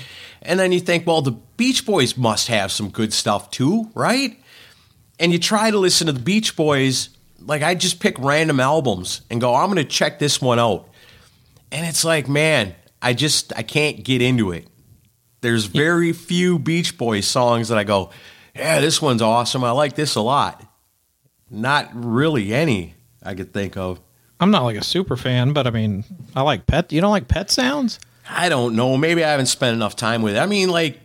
[0.44, 4.38] And then you think, well, the Beach Boys must have some good stuff too, right?
[5.18, 9.22] And you try to listen to the Beach Boys, like I just pick random albums
[9.30, 10.88] and go, I'm going to check this one out.
[11.72, 14.66] And it's like, man, I just I can't get into it.
[15.40, 18.10] There's very few Beach Boys songs that I go,
[18.54, 19.64] yeah, this one's awesome.
[19.64, 20.64] I like this a lot.
[21.50, 24.00] Not really any I could think of.
[24.40, 26.92] I'm not like a super fan, but I mean, I like pet.
[26.92, 27.98] You don't like pet sounds?
[28.28, 28.96] I don't know.
[28.96, 30.38] Maybe I haven't spent enough time with it.
[30.38, 31.00] I mean, like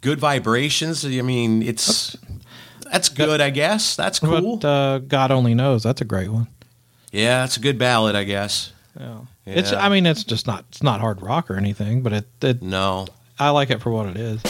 [0.00, 1.04] good vibrations.
[1.04, 2.16] I mean, it's
[2.90, 3.40] that's good.
[3.40, 4.56] I guess that's cool.
[4.56, 5.82] But uh, God only knows.
[5.82, 6.48] That's a great one.
[7.12, 8.16] yeah, it's a good ballad.
[8.16, 8.72] I guess.
[8.98, 9.20] Yeah.
[9.46, 9.72] It's.
[9.72, 10.64] I mean, it's just not.
[10.68, 12.26] It's not hard rock or anything, but it.
[12.42, 13.06] it No,
[13.38, 14.42] I like it for what it is.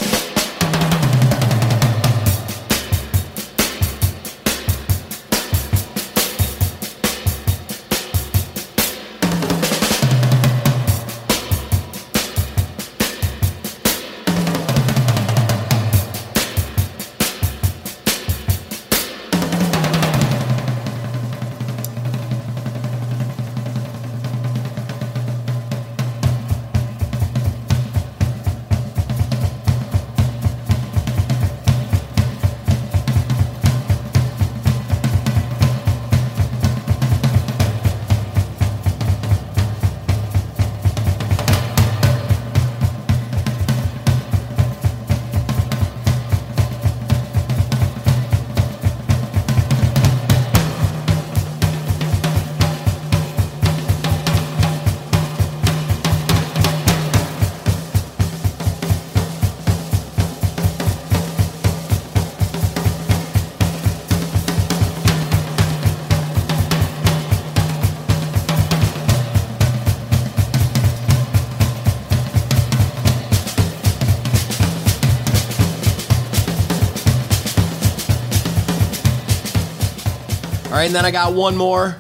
[80.81, 81.95] Right, and then I got one more.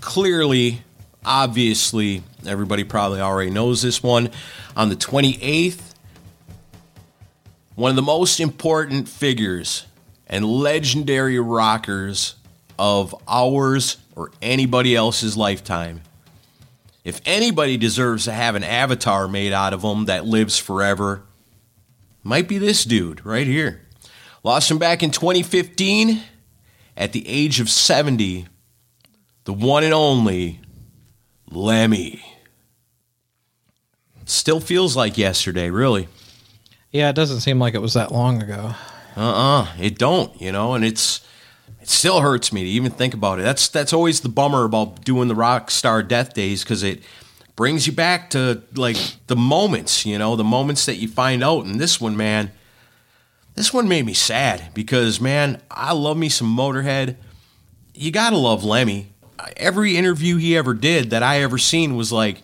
[0.00, 0.80] Clearly,
[1.24, 4.30] obviously, everybody probably already knows this one.
[4.76, 5.80] On the 28th,
[7.74, 9.86] one of the most important figures
[10.28, 12.36] and legendary rockers
[12.78, 16.00] of ours or anybody else's lifetime.
[17.02, 21.22] If anybody deserves to have an avatar made out of them that lives forever,
[22.22, 23.80] might be this dude right here.
[24.44, 26.22] Lost him back in 2015
[26.96, 28.46] at the age of 70.
[29.44, 30.60] The one and only
[31.50, 32.22] Lemmy.
[34.24, 36.08] Still feels like yesterday, really.
[36.90, 38.74] Yeah, it doesn't seem like it was that long ago.
[39.16, 41.26] Uh-uh, it don't, you know, and it's
[41.80, 43.42] it still hurts me to even think about it.
[43.42, 47.02] That's that's always the bummer about doing the rock star death days because it
[47.54, 48.96] brings you back to like
[49.28, 51.64] the moments, you know, the moments that you find out.
[51.64, 52.50] And this one, man,
[53.56, 57.16] this one made me sad because man, I love me some Motorhead.
[57.94, 59.12] You gotta love Lemmy.
[59.56, 62.42] Every interview he ever did that I ever seen was like,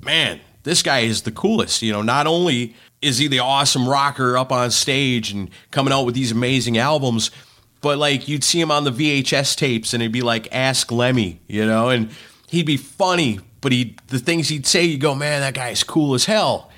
[0.00, 1.82] man, this guy is the coolest.
[1.82, 6.04] You know, not only is he the awesome rocker up on stage and coming out
[6.04, 7.30] with these amazing albums,
[7.80, 11.40] but like you'd see him on the VHS tapes and it'd be like Ask Lemmy,
[11.46, 12.10] you know, and
[12.48, 16.14] he'd be funny, but he the things he'd say, you go, man, that guy's cool
[16.14, 16.70] as hell.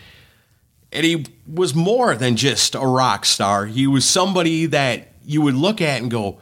[0.93, 3.67] And he was more than just a rock star.
[3.67, 6.41] He was somebody that you would look at and go,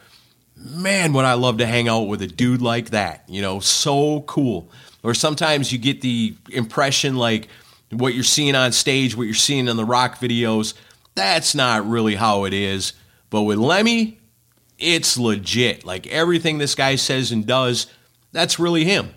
[0.56, 3.24] man, would I love to hang out with a dude like that?
[3.28, 4.70] You know, so cool.
[5.02, 7.48] Or sometimes you get the impression like
[7.90, 10.74] what you're seeing on stage, what you're seeing in the rock videos,
[11.14, 12.92] that's not really how it is.
[13.30, 14.18] But with Lemmy,
[14.78, 15.84] it's legit.
[15.84, 17.86] Like everything this guy says and does,
[18.32, 19.14] that's really him.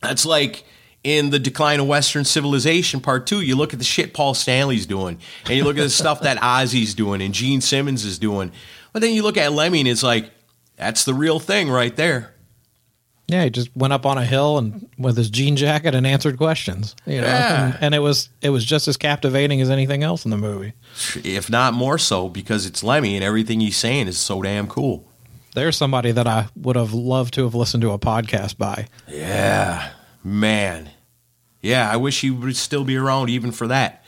[0.00, 0.64] That's like
[1.04, 3.40] in the decline of Western civilization, part two.
[3.42, 6.38] You look at the shit Paul Stanley's doing, and you look at the stuff that
[6.42, 8.50] Ozzy's doing and Gene Simmons is doing.
[8.92, 10.30] But then you look at Lemmy, and it's like,
[10.76, 12.32] that's the real thing right there.
[13.26, 16.36] Yeah, he just went up on a hill and with his jean jacket and answered
[16.36, 16.94] questions.
[17.06, 17.64] You know, Yeah.
[17.66, 20.74] and, and it was it was just as captivating as anything else in the movie.
[21.24, 25.08] If not more so, because it's Lemmy and everything he's saying is so damn cool.
[25.54, 28.88] There's somebody that I would have loved to have listened to a podcast by.
[29.08, 29.92] Yeah,
[30.22, 30.90] man.
[31.64, 34.04] Yeah, I wish he would still be around even for that.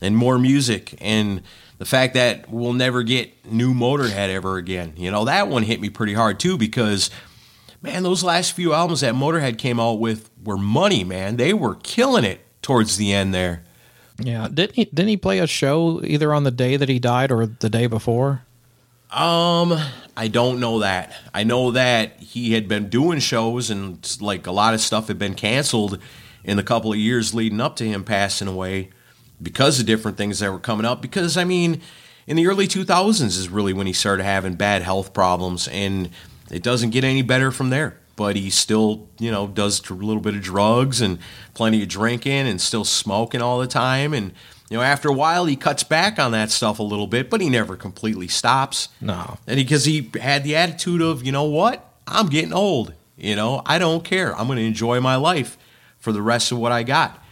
[0.00, 1.42] And more music and
[1.78, 4.94] the fact that we'll never get new Motorhead ever again.
[4.96, 7.10] You know, that one hit me pretty hard too because
[7.82, 11.36] man, those last few albums that Motorhead came out with were money, man.
[11.36, 13.64] They were killing it towards the end there.
[14.18, 14.84] Yeah, didn't he?
[14.84, 17.86] Didn't he play a show either on the day that he died or the day
[17.86, 18.42] before?
[19.10, 19.76] Um,
[20.16, 21.12] I don't know that.
[21.34, 25.18] I know that he had been doing shows and like a lot of stuff had
[25.18, 25.98] been canceled
[26.44, 28.90] in the couple of years leading up to him passing away
[29.42, 31.02] because of different things that were coming up.
[31.02, 31.80] Because I mean,
[32.26, 36.10] in the early 2000s is really when he started having bad health problems, and
[36.50, 37.98] it doesn't get any better from there.
[38.16, 41.18] But he still, you know, does a little bit of drugs and
[41.54, 44.12] plenty of drinking and still smoking all the time.
[44.12, 44.32] And,
[44.68, 47.40] you know, after a while, he cuts back on that stuff a little bit, but
[47.40, 48.90] he never completely stops.
[49.00, 49.38] No.
[49.46, 51.94] And because he, had the attitude of, you know what?
[52.06, 52.92] I'm getting old.
[53.16, 54.36] You know, I don't care.
[54.36, 55.56] I'm going to enjoy my life
[56.00, 57.22] for the rest of what I got.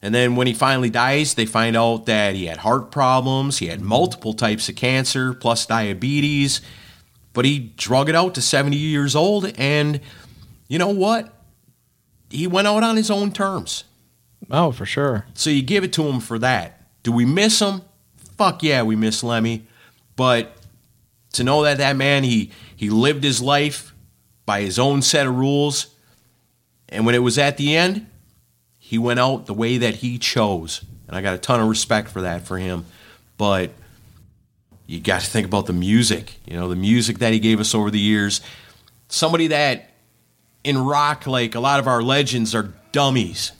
[0.00, 3.66] And then when he finally dies, they find out that he had heart problems, he
[3.66, 6.60] had multiple types of cancer, plus diabetes.
[7.32, 10.00] But he drug it out to 70 years old, and
[10.68, 11.34] you know what?
[12.30, 13.84] He went out on his own terms.
[14.50, 15.26] Oh, for sure.
[15.34, 16.86] So you give it to him for that.
[17.02, 17.82] Do we miss him?
[18.36, 19.66] Fuck yeah, we miss Lemmy.
[20.16, 20.56] But
[21.32, 23.94] to know that that man he he lived his life
[24.46, 25.93] by his own set of rules,
[26.94, 28.06] and when it was at the end,
[28.78, 32.08] he went out the way that he chose, and I got a ton of respect
[32.08, 32.86] for that for him.
[33.36, 33.70] But
[34.86, 36.34] you got to think about the music.
[36.46, 38.40] You know, the music that he gave us over the years.
[39.08, 39.90] Somebody that
[40.62, 43.52] in rock, like a lot of our legends are dummies.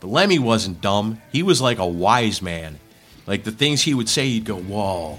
[0.00, 1.20] But Lemmy wasn't dumb.
[1.30, 2.78] He was like a wise man.
[3.26, 5.18] Like the things he would say, you'd go, whoa,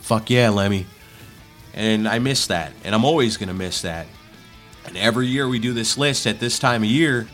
[0.00, 0.86] fuck yeah, Lemmy.
[1.72, 2.72] And I miss that.
[2.84, 4.06] And I'm always going to miss that.
[4.88, 7.28] And every year we do this list at this time of year,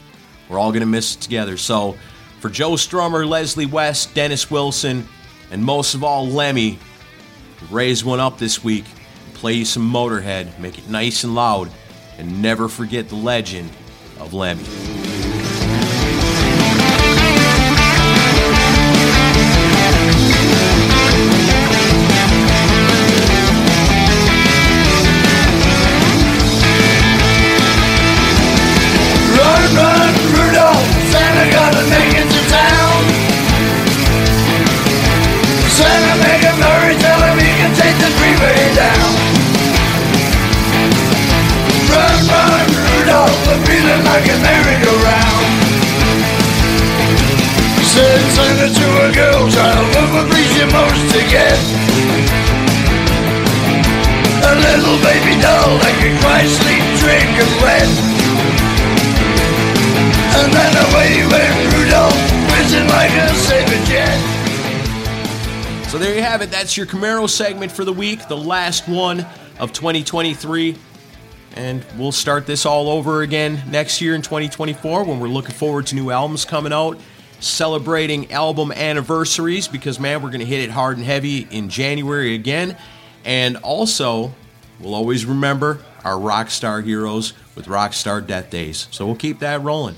[0.49, 1.57] we're all going to miss it together.
[1.57, 1.97] So
[2.41, 5.09] for Joe Strummer, Leslie West, Dennis Wilson,
[5.53, 6.81] and most of all, Lemmy,
[7.71, 8.85] raise one up this week,
[9.35, 11.71] play you some Motorhead, make it nice and loud,
[12.19, 13.71] and never forget the legend
[14.19, 14.65] of Lemmy.
[56.25, 57.93] Cry, sleep, drink, and.
[60.37, 62.17] And then away went Rudolph,
[62.51, 64.19] whizzing like a saber jet.
[65.91, 66.51] So there you have it.
[66.51, 69.27] That's your Camaro segment for the week, the last one
[69.61, 70.77] of 2023.
[71.57, 75.87] And we'll start this all over again next year in 2024 when we're looking forward
[75.89, 76.99] to new albums coming out,
[77.39, 82.35] celebrating album anniversaries because, man, we're going to hit it hard and heavy in January
[82.35, 82.77] again.
[83.25, 84.33] And also,
[84.85, 88.87] we'll always remember our rock star heroes with Rockstar Death Days.
[88.91, 89.97] So we'll keep that rolling.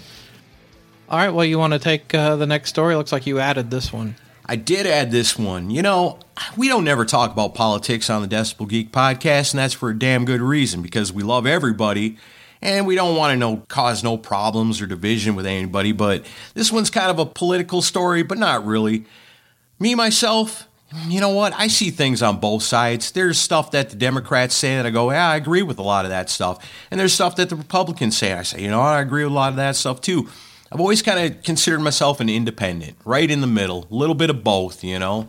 [1.09, 1.31] All right.
[1.31, 2.95] Well, you want to take uh, the next story?
[2.97, 4.17] Looks like you added this one.
[4.45, 5.71] I did add this one.
[5.71, 6.21] You know,
[6.57, 9.99] we don't never talk about politics on the Decibel Geek podcast, and that's for a
[9.99, 12.17] damn good reason because we love everybody
[12.63, 15.93] and we don't want to know cause no problems or division with anybody.
[15.93, 16.25] But
[16.55, 19.05] this one's kind of a political story, but not really.
[19.79, 20.69] Me myself,
[21.09, 21.53] you know what?
[21.55, 23.11] I see things on both sides.
[23.11, 26.05] There's stuff that the Democrats say that I go, yeah, I agree with a lot
[26.05, 28.33] of that stuff, and there's stuff that the Republicans say.
[28.33, 28.89] I say, you know what?
[28.89, 30.29] I agree with a lot of that stuff too.
[30.71, 34.31] I've always kind of considered myself an independent, right in the middle, a little bit
[34.31, 35.29] of both, you know.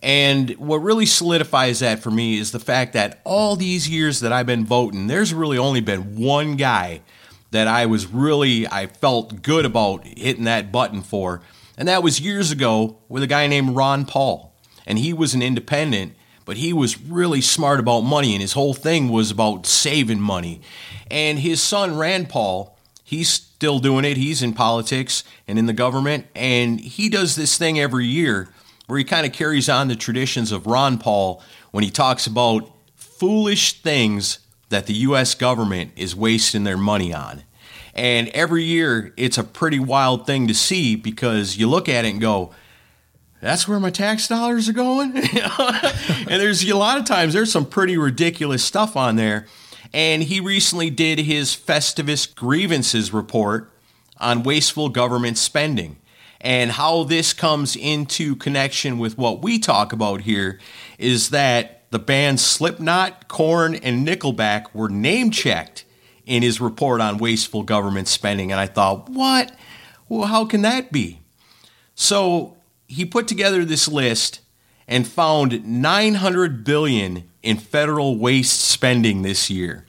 [0.00, 4.32] And what really solidifies that for me is the fact that all these years that
[4.32, 7.00] I've been voting, there's really only been one guy
[7.50, 11.42] that I was really, I felt good about hitting that button for.
[11.76, 14.45] And that was years ago with a guy named Ron Paul.
[14.86, 16.14] And he was an independent,
[16.44, 20.60] but he was really smart about money, and his whole thing was about saving money.
[21.10, 24.16] And his son, Rand Paul, he's still doing it.
[24.16, 28.48] He's in politics and in the government, and he does this thing every year
[28.86, 32.70] where he kind of carries on the traditions of Ron Paul when he talks about
[32.94, 35.34] foolish things that the U.S.
[35.34, 37.42] government is wasting their money on.
[37.94, 42.10] And every year, it's a pretty wild thing to see because you look at it
[42.10, 42.52] and go,
[43.40, 45.16] that's where my tax dollars are going.
[45.16, 49.46] and there's a lot of times there's some pretty ridiculous stuff on there.
[49.92, 53.70] And he recently did his Festivus grievances report
[54.18, 55.96] on wasteful government spending.
[56.40, 60.60] And how this comes into connection with what we talk about here
[60.98, 65.84] is that the bands Slipknot, Korn, and Nickelback were name checked
[66.24, 68.50] in his report on wasteful government spending.
[68.50, 69.56] And I thought, what?
[70.08, 71.20] Well, how can that be?
[71.94, 72.55] So
[72.86, 74.40] he put together this list
[74.88, 79.86] and found 900 billion in federal waste spending this year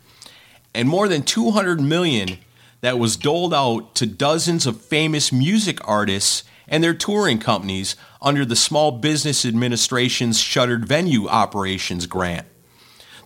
[0.78, 2.38] and more than 200 million
[2.82, 8.46] that was doled out to dozens of famous music artists and their touring companies under
[8.46, 12.46] the Small Business Administration's Shuttered Venue Operations Grant.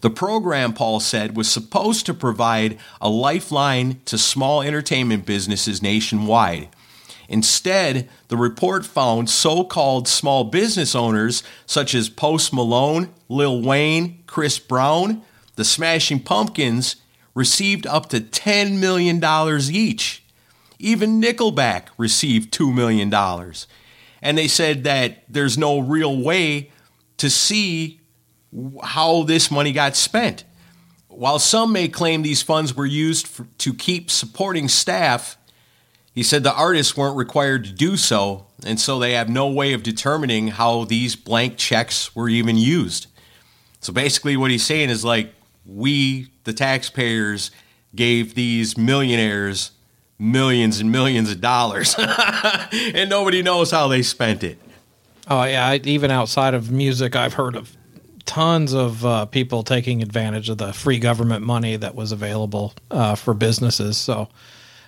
[0.01, 6.69] The program, Paul said, was supposed to provide a lifeline to small entertainment businesses nationwide.
[7.31, 14.21] Instead, the report found so called small business owners such as Post Malone, Lil Wayne,
[14.27, 15.21] Chris Brown,
[15.55, 16.97] the Smashing Pumpkins
[17.33, 19.23] received up to $10 million
[19.71, 20.25] each.
[20.77, 23.13] Even Nickelback received $2 million.
[24.21, 26.69] And they said that there's no real way
[27.15, 28.01] to see
[28.83, 30.43] how this money got spent.
[31.07, 35.37] While some may claim these funds were used for, to keep supporting staff,
[36.13, 39.73] he said the artists weren't required to do so, and so they have no way
[39.73, 43.07] of determining how these blank checks were even used.
[43.79, 45.33] So basically, what he's saying is like,
[45.65, 47.51] we, the taxpayers,
[47.95, 49.71] gave these millionaires
[50.19, 51.95] millions and millions of dollars,
[52.93, 54.59] and nobody knows how they spent it.
[55.27, 57.75] Oh yeah, I, even outside of music, I've heard of
[58.25, 63.15] tons of uh, people taking advantage of the free government money that was available uh,
[63.15, 63.97] for businesses.
[63.97, 64.29] So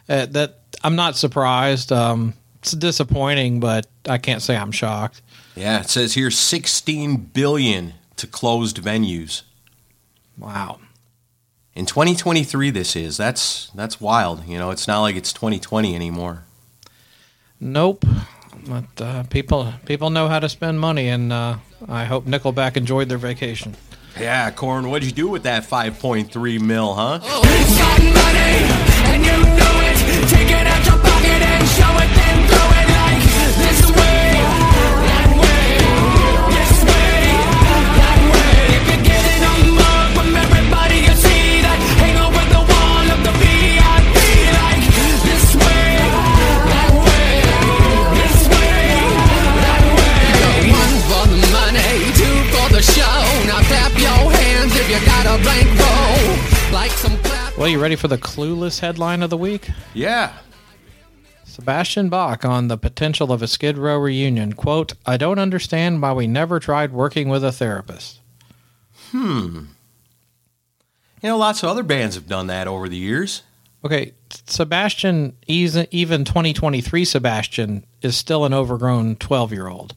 [0.10, 1.91] uh, that I'm not surprised.
[1.91, 5.22] Um, it's disappointing, but I can't say I'm shocked.
[5.56, 9.43] Yeah, it says here 16 billion to closed venues.
[10.38, 10.80] Wow.
[11.76, 13.18] In 2023 this is.
[13.18, 14.45] That's that's wild.
[14.47, 16.43] You know, it's not like it's 2020 anymore.
[17.60, 18.06] Nope.
[18.68, 23.10] But uh, people people know how to spend money, and uh, I hope Nickelback enjoyed
[23.10, 23.76] their vacation.
[24.20, 27.20] Yeah, Korn, what'd you do with that 5.3 mil, huh?
[27.20, 28.83] One
[57.64, 59.70] Well, you ready for the clueless headline of the week?
[59.93, 60.34] Yeah.
[61.45, 64.51] Sebastian Bach on the potential of a Skid Row reunion.
[64.51, 68.20] Quote, I don't understand why we never tried working with a therapist.
[69.11, 69.68] Hmm.
[71.22, 73.43] You know, lots of other bands have done that over the years.
[73.86, 74.11] Okay,
[74.45, 79.95] Sebastian, even even 2023 Sebastian is still an overgrown 12 year old.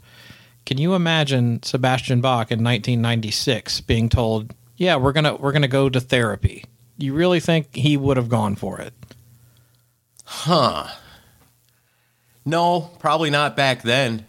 [0.66, 5.88] Can you imagine Sebastian Bach in 1996 being told, "Yeah, we're gonna we're gonna go
[5.88, 6.62] to therapy"?
[6.98, 8.94] You really think he would have gone for it?
[10.24, 10.88] Huh.
[12.44, 14.26] No, probably not back then.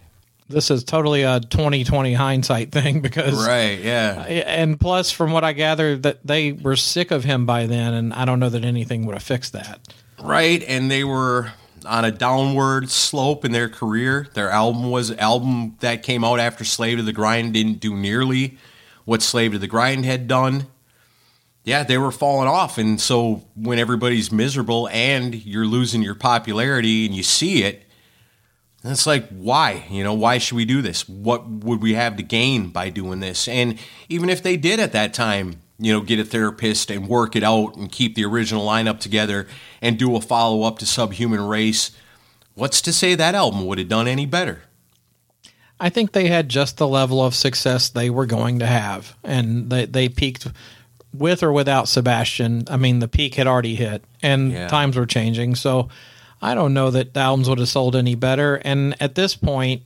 [0.49, 4.21] This is totally a 2020 hindsight thing because Right, yeah.
[4.23, 8.13] and plus from what I gather that they were sick of him by then and
[8.13, 9.93] I don't know that anything would have fixed that.
[10.21, 11.51] Right, and they were
[11.85, 14.27] on a downward slope in their career.
[14.33, 18.57] Their album was album that came out after Slave to the Grind didn't do nearly
[19.05, 20.67] what Slave to the Grind had done.
[21.67, 27.05] Yeah, they were falling off, and so when everybody's miserable and you're losing your popularity
[27.05, 27.83] and you see it,
[28.85, 29.85] it's like why?
[29.89, 31.09] You know, why should we do this?
[31.09, 33.49] What would we have to gain by doing this?
[33.49, 37.35] And even if they did at that time, you know, get a therapist and work
[37.35, 39.45] it out and keep the original lineup together
[39.81, 41.91] and do a follow up to Subhuman Race,
[42.53, 44.61] what's to say that album would have done any better?
[45.81, 49.69] I think they had just the level of success they were going to have, and
[49.69, 50.47] they they peaked
[51.13, 52.65] with or without Sebastian.
[52.69, 54.67] I mean, the peak had already hit, and Yeah.
[54.67, 55.55] times were changing.
[55.55, 55.89] So
[56.41, 58.55] I don't know that the albums would have sold any better.
[58.57, 59.81] And at this point,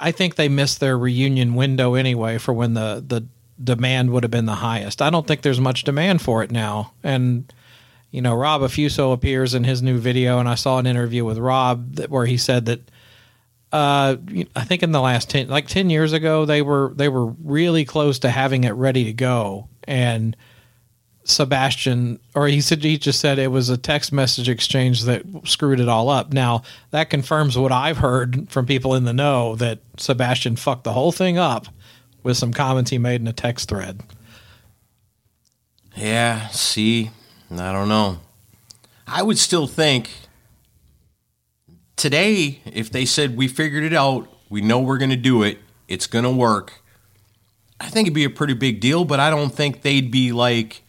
[0.00, 3.24] I think they missed their reunion window anyway for when the the
[3.62, 5.00] demand would have been the highest.
[5.00, 7.52] I don't think there's much demand for it now, and.
[8.14, 11.38] You know, Rob Affuso appears in his new video, and I saw an interview with
[11.38, 12.80] Rob that, where he said that
[13.72, 14.16] uh,
[14.54, 17.84] I think in the last ten, like ten years ago, they were they were really
[17.84, 20.36] close to having it ready to go, and
[21.24, 25.80] Sebastian, or he said he just said it was a text message exchange that screwed
[25.80, 26.32] it all up.
[26.32, 30.92] Now that confirms what I've heard from people in the know that Sebastian fucked the
[30.92, 31.66] whole thing up
[32.22, 34.00] with some comments he made in a text thread.
[35.96, 37.10] Yeah, see,
[37.50, 38.18] I don't know.
[39.06, 40.10] I would still think
[42.02, 45.60] today, if they said we figured it out, we know we're going to do it,
[45.86, 46.82] it's going to work,
[47.80, 50.82] I think it'd be a pretty big deal, but I don't think they'd be like,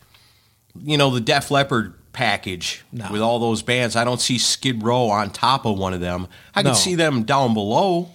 [0.76, 3.95] you know, the Def Leppard package with all those bands.
[3.95, 6.28] I don't see Skid Row on top of one of them.
[6.55, 8.09] I could see them down below,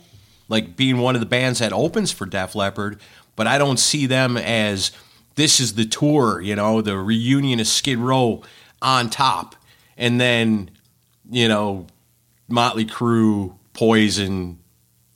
[0.48, 3.00] like being one of the bands that opens for Def Leppard,
[3.36, 4.90] but I don't see them as
[5.36, 8.42] this is the tour, you know, the reunion of Skid Row
[8.82, 9.54] on top.
[9.96, 10.70] And then,
[11.30, 11.86] you know,
[12.48, 14.58] Motley Crue, Poison,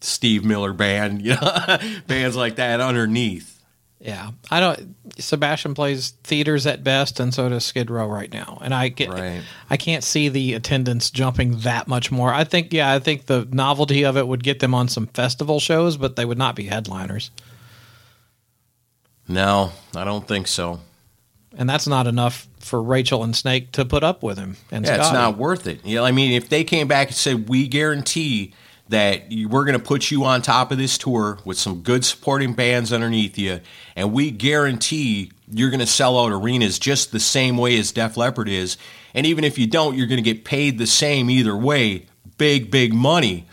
[0.01, 3.49] Steve Miller Band, you know, bands like that underneath.
[4.01, 4.97] Yeah, I don't.
[5.19, 8.59] Sebastian plays theaters at best, and so does Skid Row right now.
[8.61, 9.43] And I get, Right.
[9.71, 12.35] I can't see the attendance jumping that much more.
[12.35, 15.61] I think, yeah, I think the novelty of it would get them on some festival
[15.61, 17.31] shows, but they would not be headliners,
[19.29, 20.81] No, I don't think so.
[21.57, 24.57] And that's not enough for Rachel and Snake to put up with him.
[24.71, 25.85] And yeah, it's not worth it.
[25.85, 28.55] You know, I mean, if they came back and said, "We guarantee
[28.89, 32.05] that you, we're going to put you on top of this tour with some good
[32.05, 33.61] supporting bands underneath you,
[33.97, 38.17] and we guarantee you're going to sell out arenas just the same way as Def
[38.17, 38.77] Leppard is,
[39.15, 42.07] and even if you don't, you're going to get paid the same either way,
[42.39, 43.47] big big money."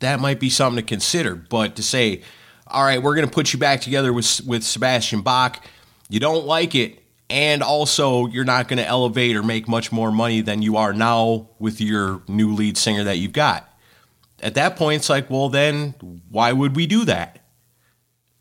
[0.00, 2.22] That might be something to consider, but to say,
[2.66, 5.64] "All right, we're going to put you back together with with Sebastian Bach,"
[6.08, 7.01] you don't like it
[7.32, 10.92] and also you're not going to elevate or make much more money than you are
[10.92, 13.66] now with your new lead singer that you've got.
[14.42, 15.94] At that point, it's like, well, then
[16.28, 17.38] why would we do that?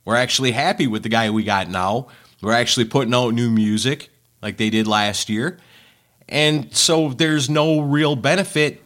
[0.04, 2.08] We're actually happy with the guy we got now.
[2.42, 4.10] We're actually putting out new music
[4.42, 5.58] like they did last year.
[6.28, 8.84] And so there's no real benefit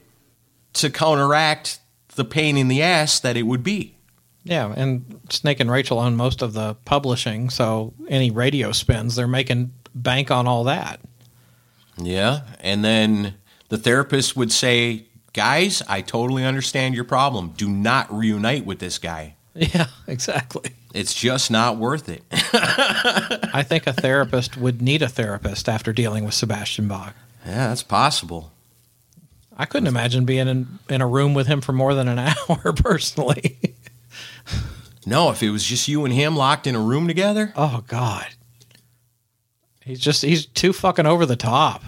[0.74, 1.80] to counteract
[2.16, 3.97] the pain in the ass that it would be.
[4.43, 9.28] Yeah, and Snake and Rachel own most of the publishing, so any radio spins, they're
[9.28, 11.00] making bank on all that.
[11.98, 12.41] Yeah.
[12.60, 13.36] And then
[13.70, 17.54] the therapist would say, Guys, I totally understand your problem.
[17.58, 19.36] Do not reunite with this guy.
[19.54, 20.72] Yeah, exactly.
[20.93, 22.24] It's just not worth it.
[22.32, 27.14] I think a therapist would need a therapist after dealing with Sebastian Bach.
[27.46, 28.54] Yeah, that's possible.
[29.58, 32.20] I couldn't imagine being in, in a room with him for more than an
[32.50, 33.58] hour personally.
[35.06, 38.26] No, if it was just you and him locked in a room together, oh God.
[39.86, 41.83] He's just he's too fucking over the top.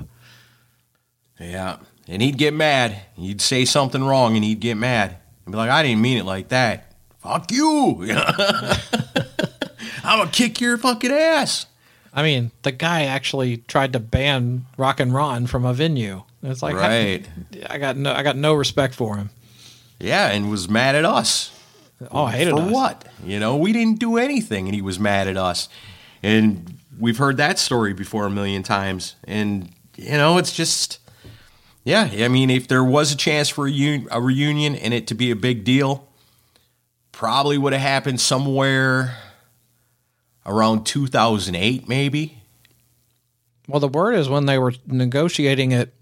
[1.39, 1.77] yeah.
[2.07, 3.01] And he'd get mad.
[3.15, 5.17] He'd say something wrong and he'd get mad.
[5.45, 6.93] And be like, I didn't mean it like that.
[7.19, 8.07] Fuck you.
[10.03, 11.65] I'm to kick your fucking ass.
[12.13, 16.23] I mean, the guy actually tried to ban Rock and Ron from a venue.
[16.41, 17.27] It's like, Right.
[17.69, 19.29] I, I got no, I got no respect for him.
[19.99, 21.51] Yeah, and was mad at us.
[22.11, 22.71] Oh, I hated for us.
[22.71, 23.05] what?
[23.25, 25.67] You know, we didn't do anything, and he was mad at us.
[26.23, 29.15] And we've heard that story before a million times.
[29.25, 30.99] And you know, it's just,
[31.83, 32.09] yeah.
[32.13, 35.15] I mean, if there was a chance for a, un- a reunion and it to
[35.15, 36.07] be a big deal,
[37.11, 39.17] probably would have happened somewhere
[40.45, 42.37] around 2008, maybe.
[43.67, 45.93] Well, the word is when they were negotiating it,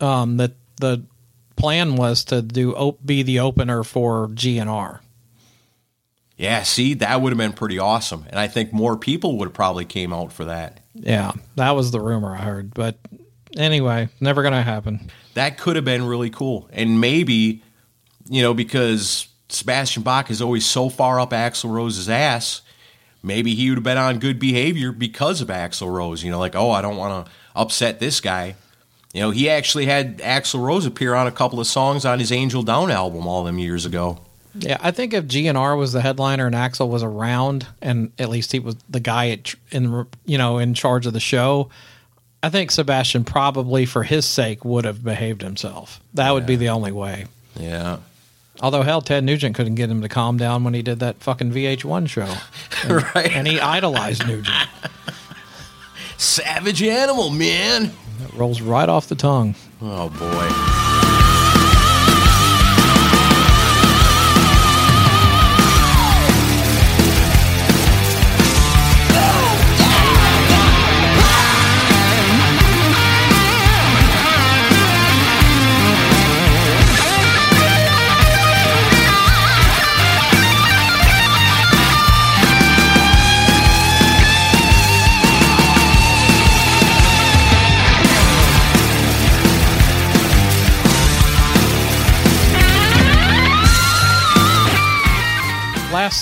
[0.00, 1.02] um, that the
[1.56, 5.00] plan was to do op- be the opener for GNR.
[6.38, 9.54] Yeah, see, that would have been pretty awesome, and I think more people would have
[9.54, 10.78] probably came out for that.
[10.94, 12.72] Yeah, that was the rumor I heard.
[12.72, 12.96] But
[13.56, 15.10] anyway, never going to happen.
[15.34, 16.68] that could have been really cool.
[16.72, 17.62] And maybe,
[18.28, 22.62] you know, because Sebastian Bach is always so far up Axl Rose's ass,
[23.22, 26.22] maybe he would have been on good behavior because of Axl Rose.
[26.22, 28.54] You know, like, oh, I don't want to upset this guy.
[29.12, 32.30] You know, he actually had Axl Rose appear on a couple of songs on his
[32.30, 34.20] Angel Down album all them years ago.
[34.60, 38.52] Yeah, I think if GNR was the headliner and Axl was around, and at least
[38.52, 41.68] he was the guy at, in you know in charge of the show,
[42.42, 46.00] I think Sebastian probably, for his sake, would have behaved himself.
[46.14, 47.26] That would be the only way.
[47.58, 47.98] Yeah.
[48.60, 51.52] Although hell, Ted Nugent couldn't get him to calm down when he did that fucking
[51.52, 52.32] VH1 show,
[52.84, 53.30] and, Right.
[53.34, 54.48] and he idolized Nugent.
[56.16, 57.92] Savage animal, man.
[58.20, 59.54] That rolls right off the tongue.
[59.80, 60.87] Oh, boy.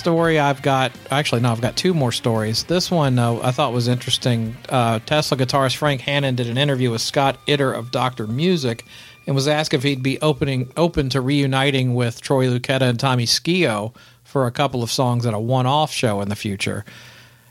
[0.07, 2.63] Story I've got, actually, no, I've got two more stories.
[2.63, 4.57] This one uh, I thought was interesting.
[4.69, 8.29] Uh, Tesla guitarist Frank Hannon did an interview with Scott Itter of Dr.
[8.29, 8.85] Music
[9.27, 13.27] and was asked if he'd be opening open to reuniting with Troy Luccketta and Tommy
[13.27, 16.85] Skeoch for a couple of songs at a one-off show in the future.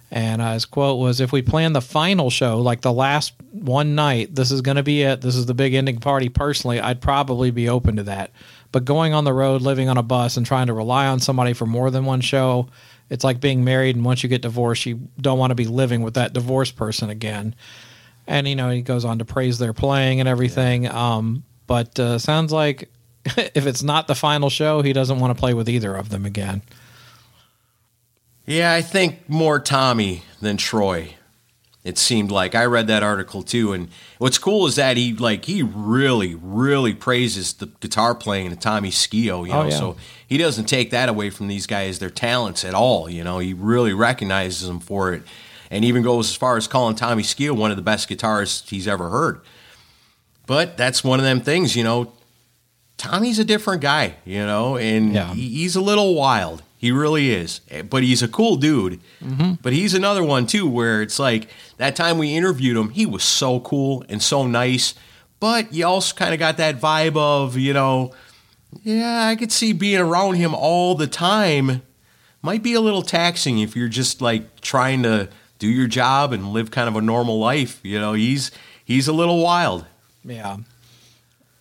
[0.09, 3.95] And uh, his quote was, "If we plan the final show, like the last one
[3.95, 5.19] night, this is going to be it.
[5.19, 6.29] This is the big ending party.
[6.29, 8.31] Personally, I'd probably be open to that.
[8.75, 11.53] But going on the road, living on a bus, and trying to rely on somebody
[11.53, 12.67] for more than one show,
[13.09, 13.95] it's like being married.
[13.95, 17.09] And once you get divorced, you don't want to be living with that divorced person
[17.09, 17.55] again."
[18.27, 20.89] And you know, he goes on to praise their playing and everything.
[20.89, 22.89] Um, but uh, sounds like
[23.25, 26.25] if it's not the final show, he doesn't want to play with either of them
[26.25, 26.61] again.
[28.45, 31.15] Yeah, I think more Tommy than Troy.
[31.85, 35.45] It seemed like I read that article too, and what's cool is that he like
[35.45, 39.45] he really, really praises the guitar playing of Tommy Skeoch.
[39.47, 39.77] You oh, know, Oh, yeah.
[39.77, 39.95] so
[40.27, 43.07] he doesn't take that away from these guys their talents at all.
[43.07, 45.21] You know, he really recognizes them for it,
[45.69, 48.87] and even goes as far as calling Tommy Skeoch one of the best guitarists he's
[48.87, 49.41] ever heard.
[50.47, 52.13] But that's one of them things, you know.
[52.97, 55.33] Tommy's a different guy, you know, and Yeah.
[55.35, 56.63] he- he's a little wild.
[56.85, 57.61] He really is.
[57.89, 58.99] But he's a cool dude.
[59.59, 63.23] But he's another one, too, where it's like that time we interviewed him, he was
[63.23, 64.93] so cool and so nice.
[65.39, 68.13] But you also kind of got that vibe of, you know,
[68.83, 71.81] yeah, I could see being around him all the time
[72.43, 75.27] might be a little taxing if you're just like trying to
[75.57, 77.79] do your job and live kind of a normal life.
[77.81, 78.51] You know, he's
[78.83, 79.85] he's a little wild.
[80.23, 80.57] Yeah.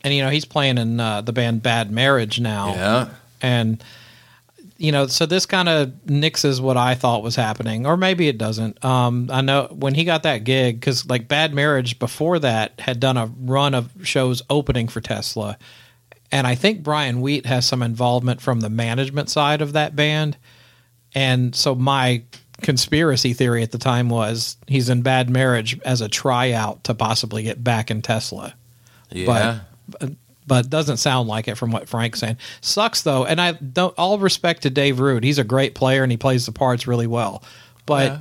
[0.02, 2.74] And you know, he's playing in uh, the band Bad Marriage now.
[2.74, 3.08] Yeah.
[3.40, 3.82] And
[4.76, 8.38] you know, so this kind of nixes what I thought was happening, or maybe it
[8.38, 8.84] doesn't.
[8.84, 12.98] Um, I know when he got that gig, because like Bad Marriage before that had
[13.00, 15.56] done a run of shows opening for Tesla,
[16.32, 20.36] and I think Brian Wheat has some involvement from the management side of that band,
[21.14, 22.22] and so my
[22.62, 27.42] conspiracy theory at the time was he's in Bad Marriage as a tryout to possibly
[27.42, 28.54] get back in Tesla
[29.10, 29.60] Yeah.
[30.00, 30.10] but
[30.46, 32.36] but doesn't sound like it from what Frank's saying.
[32.60, 33.94] Sucks though, and I don't.
[33.98, 37.06] All respect to Dave Rude, he's a great player and he plays the parts really
[37.06, 37.42] well.
[37.86, 38.18] But Yeah.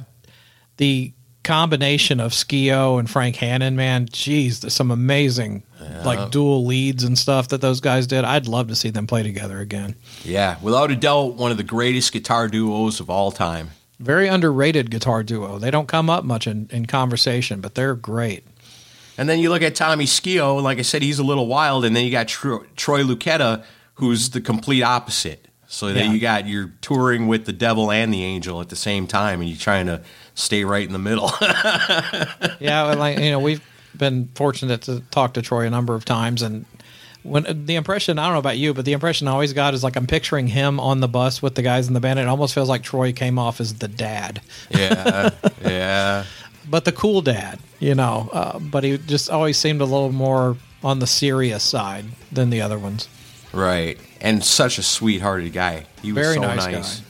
[0.77, 1.13] the
[1.43, 5.63] combination of Skeoch and Frank Hannon, man, geez, there's some amazing
[6.05, 8.23] like dual leads and stuff that those guys did.
[8.23, 9.95] I'd love to see them play together again.
[10.23, 13.71] yeah, without a doubt, one of the greatest guitar duos of all time.
[13.99, 15.59] Very underrated guitar duo.
[15.59, 18.45] They don't come up much in, in conversation, but they're great.
[19.17, 21.85] And then you look at Tommy Skeoch, like I said, he's a little wild.
[21.85, 23.63] And then you got Tro- Troy Luccketta,
[23.95, 25.47] who's the complete opposite.
[25.67, 26.11] So Yeah.
[26.11, 29.49] you got you're touring with the devil and the angel at the same time, and
[29.49, 30.01] you're trying to
[30.35, 31.31] stay right in the middle.
[32.59, 33.61] yeah, well, like you know, we've
[33.97, 36.65] been fortunate to talk to Troy a number of times, and
[37.23, 39.83] when the impression I don't know about you, but the impression I always got is
[39.83, 42.19] like I'm picturing him on the bus with the guys in the band.
[42.19, 45.29] It almost feels like Troy came off as the dad, yeah,
[45.63, 46.25] yeah.
[46.69, 48.29] but the cool dad, you know.
[48.33, 52.61] Uh, but he just always seemed a little more on the serious side than the
[52.61, 53.07] other ones.
[53.53, 53.97] Right.
[54.19, 55.85] And such a sweethearted guy.
[56.01, 56.99] He was Very so nice nice.
[56.99, 57.05] guy.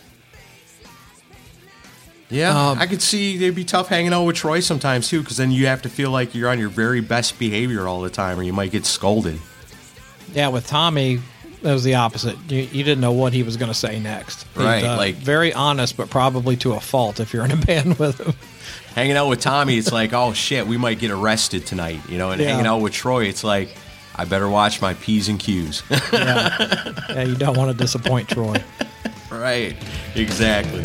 [2.29, 5.37] Yeah, Um, I could see they'd be tough hanging out with Troy sometimes too, because
[5.37, 8.39] then you have to feel like you're on your very best behavior all the time,
[8.39, 9.39] or you might get scolded.
[10.33, 11.21] Yeah, with Tommy, it
[11.63, 12.35] was the opposite.
[12.49, 14.47] You, you didn't know what he was going to say next.
[14.55, 17.99] Right, uh, like- very honest, but probably to a fault if you're in a band
[17.99, 18.33] with him.
[18.95, 22.31] Hanging out with Tommy, it's like, oh shit, we might get arrested tonight, you know.
[22.31, 22.49] And Yeah.
[22.51, 23.69] hanging out with Troy, it's like,
[24.15, 25.81] I better watch my p's and q's.
[26.13, 26.93] yeah.
[27.09, 28.55] yeah, you don't want to disappoint Troy.
[29.31, 29.75] right.
[30.15, 30.83] Exactly.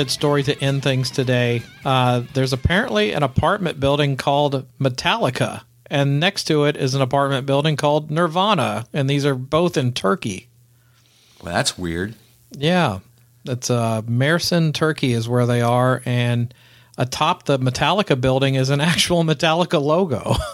[0.00, 1.62] Lighthearted story to end things today.
[1.84, 7.44] Uh, there's apparently an apartment building called Metallica, and next to it is an apartment
[7.44, 10.48] building called Nirvana, and these are both in Turkey.
[11.42, 12.14] Well, that's weird.
[12.52, 13.00] Yeah,
[13.44, 16.54] that's uh, Mersin, Turkey, is where they are, and
[16.96, 20.34] atop the Metallica building is an actual Metallica logo.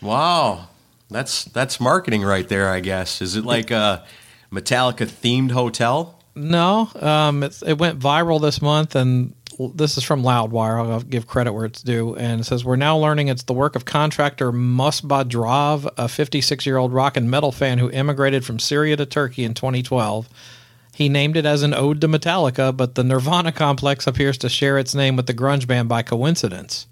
[0.00, 0.68] Wow,
[1.10, 2.68] that's that's marketing right there.
[2.70, 4.06] I guess is it like a
[4.52, 6.17] Metallica themed hotel?
[6.38, 9.34] No, um, it went viral this month, and
[9.74, 10.78] this is from Loudwire.
[10.78, 13.74] I'll give credit where it's due, and it says we're now learning it's the work
[13.74, 18.96] of contractor Musbadrov, a 56 year old rock and metal fan who immigrated from Syria
[18.96, 20.28] to Turkey in 2012.
[20.94, 24.78] He named it as an ode to Metallica, but the Nirvana complex appears to share
[24.78, 26.86] its name with the grunge band by coincidence.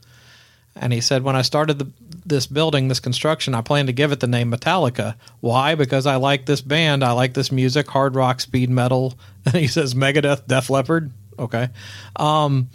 [0.74, 1.90] And he said, when I started the,
[2.28, 5.14] this building, this construction, I plan to give it the name Metallica.
[5.40, 5.74] Why?
[5.74, 7.04] Because I like this band.
[7.04, 9.14] I like this music, hard rock, speed metal.
[9.44, 11.10] And he says Megadeth, Def Leppard.
[11.38, 11.68] Okay.
[12.16, 12.68] Um,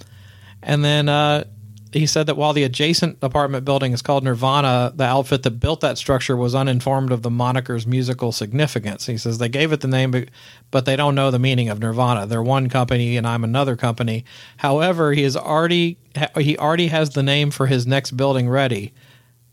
[0.61, 1.45] and then uh,
[1.91, 5.81] he said that while the adjacent apartment building is called Nirvana, the outfit that built
[5.81, 9.05] that structure was uninformed of the moniker's musical significance.
[9.07, 10.29] He says they gave it the name, but,
[10.69, 12.27] but they don't know the meaning of Nirvana.
[12.27, 14.23] They're one company, and I'm another company.
[14.57, 15.97] However, he is already
[16.37, 18.93] he already has the name for his next building ready.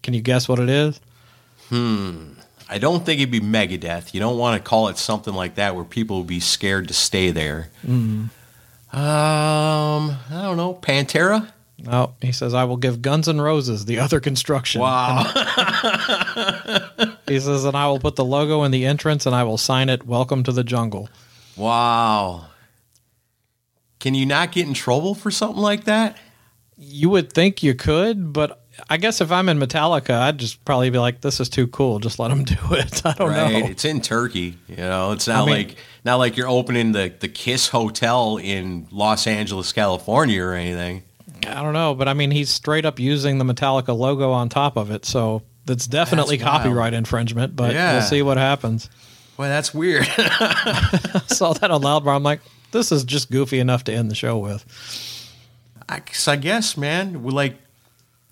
[0.09, 0.99] Can you guess what it is?
[1.69, 2.31] Hmm.
[2.67, 4.15] I don't think it'd be Megadeth.
[4.15, 6.95] You don't want to call it something like that where people would be scared to
[6.95, 7.69] stay there.
[7.87, 8.31] Mm.
[8.31, 8.31] Um,
[8.91, 10.73] I don't know.
[10.73, 11.53] Pantera.
[11.77, 14.81] No, he says I will give Guns N' Roses the other construction.
[14.81, 15.25] Wow.
[17.29, 19.91] he says, and I will put the logo in the entrance, and I will sign
[19.91, 20.07] it.
[20.07, 21.11] Welcome to the jungle.
[21.55, 22.47] Wow.
[24.01, 26.17] Can you not get in trouble for something like that?
[26.79, 30.91] You would think you could, but I guess if I'm in Metallica, I'd just probably
[30.91, 31.99] be like, "This is too cool.
[31.99, 33.53] Just let them do it." I don't right.
[33.63, 33.69] know.
[33.69, 34.57] It's in Turkey.
[34.69, 38.37] You know, it's not I mean- like not like you're opening the the Kiss Hotel
[38.39, 41.03] in Los Angeles, California, or anything.
[41.47, 44.77] I don't know, but I mean, he's straight up using the Metallica logo on top
[44.77, 46.63] of it, so that's definitely That's wild.
[46.63, 47.55] copyright infringement.
[47.55, 47.93] But Yeah.
[47.95, 48.91] we'll see what happens.
[49.37, 50.05] Boy, that's weird.
[50.19, 52.17] I saw that on Loudwire.
[52.17, 52.41] I'm like,
[52.73, 54.65] this is just goofy enough to end the show with.
[55.89, 57.57] I, I guess, man, we like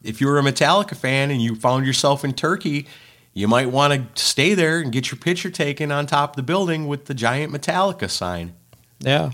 [0.06, 2.86] if you were a Metallica fan and you found yourself in Turkey,
[3.34, 6.42] you might want to stay there and get your picture taken on top of the
[6.42, 8.54] building with the giant Metallica sign.
[9.00, 9.30] Yeah,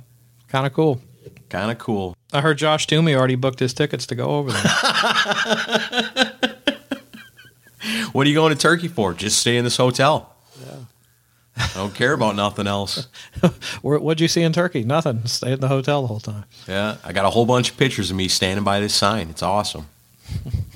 [0.49, 1.01] kind of cool.
[1.49, 2.17] Kind of cool.
[2.33, 6.33] I heard Josh Toomey already booked his tickets to go over there.
[8.13, 9.15] What are you going to Turkey for?
[9.15, 10.35] Just stay in this hotel.
[10.65, 10.77] Yeah.
[11.57, 13.09] I don't care about nothing else.
[13.83, 14.85] What'd you see in Turkey?
[14.85, 15.27] Nothing.
[15.27, 16.45] Stay in the hotel the whole time.
[16.69, 19.31] Yeah, I got a whole bunch of pictures of me standing by this sign.
[19.31, 19.87] It's awesome.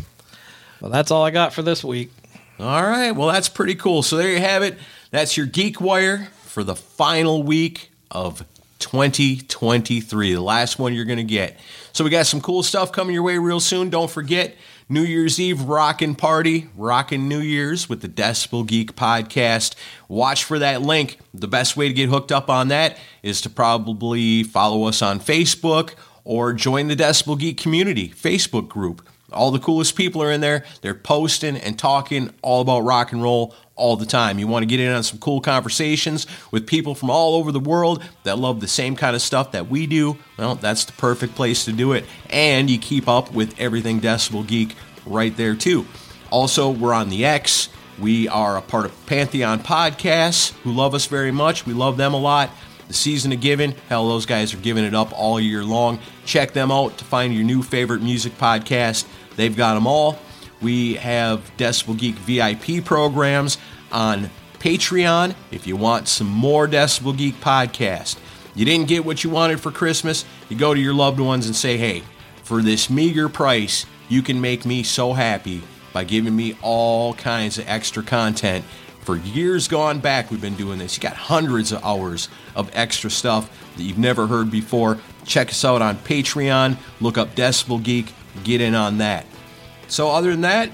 [0.80, 2.12] Well, that's all I got for this week.
[2.60, 4.02] All right, well, that's pretty cool.
[4.02, 4.78] So there you have it.
[5.10, 8.44] That's your Geekwire for the final week of
[8.78, 11.58] 2023, the last one you're going to get.
[11.92, 13.88] So we got some cool stuff coming your way real soon.
[13.88, 14.54] Don't forget
[14.88, 19.74] New Year's Eve rockin' party, rockin' New Year's with the Decibel Geek podcast.
[20.08, 21.18] Watch for that link.
[21.34, 25.20] The best way to get hooked up on that is to probably follow us on
[25.20, 29.06] Facebook or join the Decibel Geek community Facebook group.
[29.32, 30.64] All the coolest people are in there.
[30.82, 34.38] They're posting and talking all about rock and roll all the time.
[34.38, 37.60] You want to get in on some cool conversations with people from all over the
[37.60, 40.16] world that love the same kind of stuff that we do.
[40.38, 42.04] Well, that's the perfect place to do it.
[42.30, 44.74] And you keep up with everything Decibel Geek
[45.04, 45.86] right there, too.
[46.30, 47.68] Also, we're on the X.
[47.98, 51.66] We are a part of Pantheon Podcasts, who love us very much.
[51.66, 52.50] We love them a lot.
[52.88, 55.98] The season of giving, hell, those guys are giving it up all year long.
[56.24, 59.06] Check them out to find your new favorite music podcast.
[59.34, 60.18] They've got them all.
[60.62, 63.58] We have Decibel Geek VIP programs
[63.92, 68.18] on Patreon if you want some more Decibel Geek podcast.
[68.54, 71.54] You didn't get what you wanted for Christmas, you go to your loved ones and
[71.54, 72.02] say, hey,
[72.42, 77.58] for this meager price, you can make me so happy by giving me all kinds
[77.58, 78.64] of extra content.
[79.06, 80.96] For years gone back, we've been doing this.
[80.96, 84.98] You got hundreds of hours of extra stuff that you've never heard before.
[85.24, 86.76] Check us out on Patreon.
[87.00, 88.12] Look up Decibel Geek.
[88.42, 89.24] Get in on that.
[89.86, 90.70] So, other than that,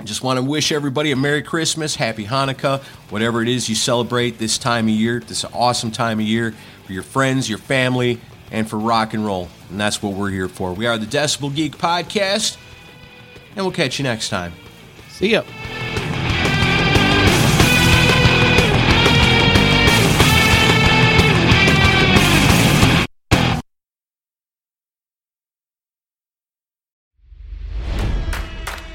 [0.00, 3.74] I just want to wish everybody a Merry Christmas, Happy Hanukkah, whatever it is you
[3.74, 6.54] celebrate this time of year, this awesome time of year
[6.86, 8.22] for your friends, your family,
[8.52, 9.50] and for rock and roll.
[9.68, 10.72] And that's what we're here for.
[10.72, 12.56] We are the Decibel Geek Podcast,
[13.54, 14.54] and we'll catch you next time.
[15.10, 15.42] See ya.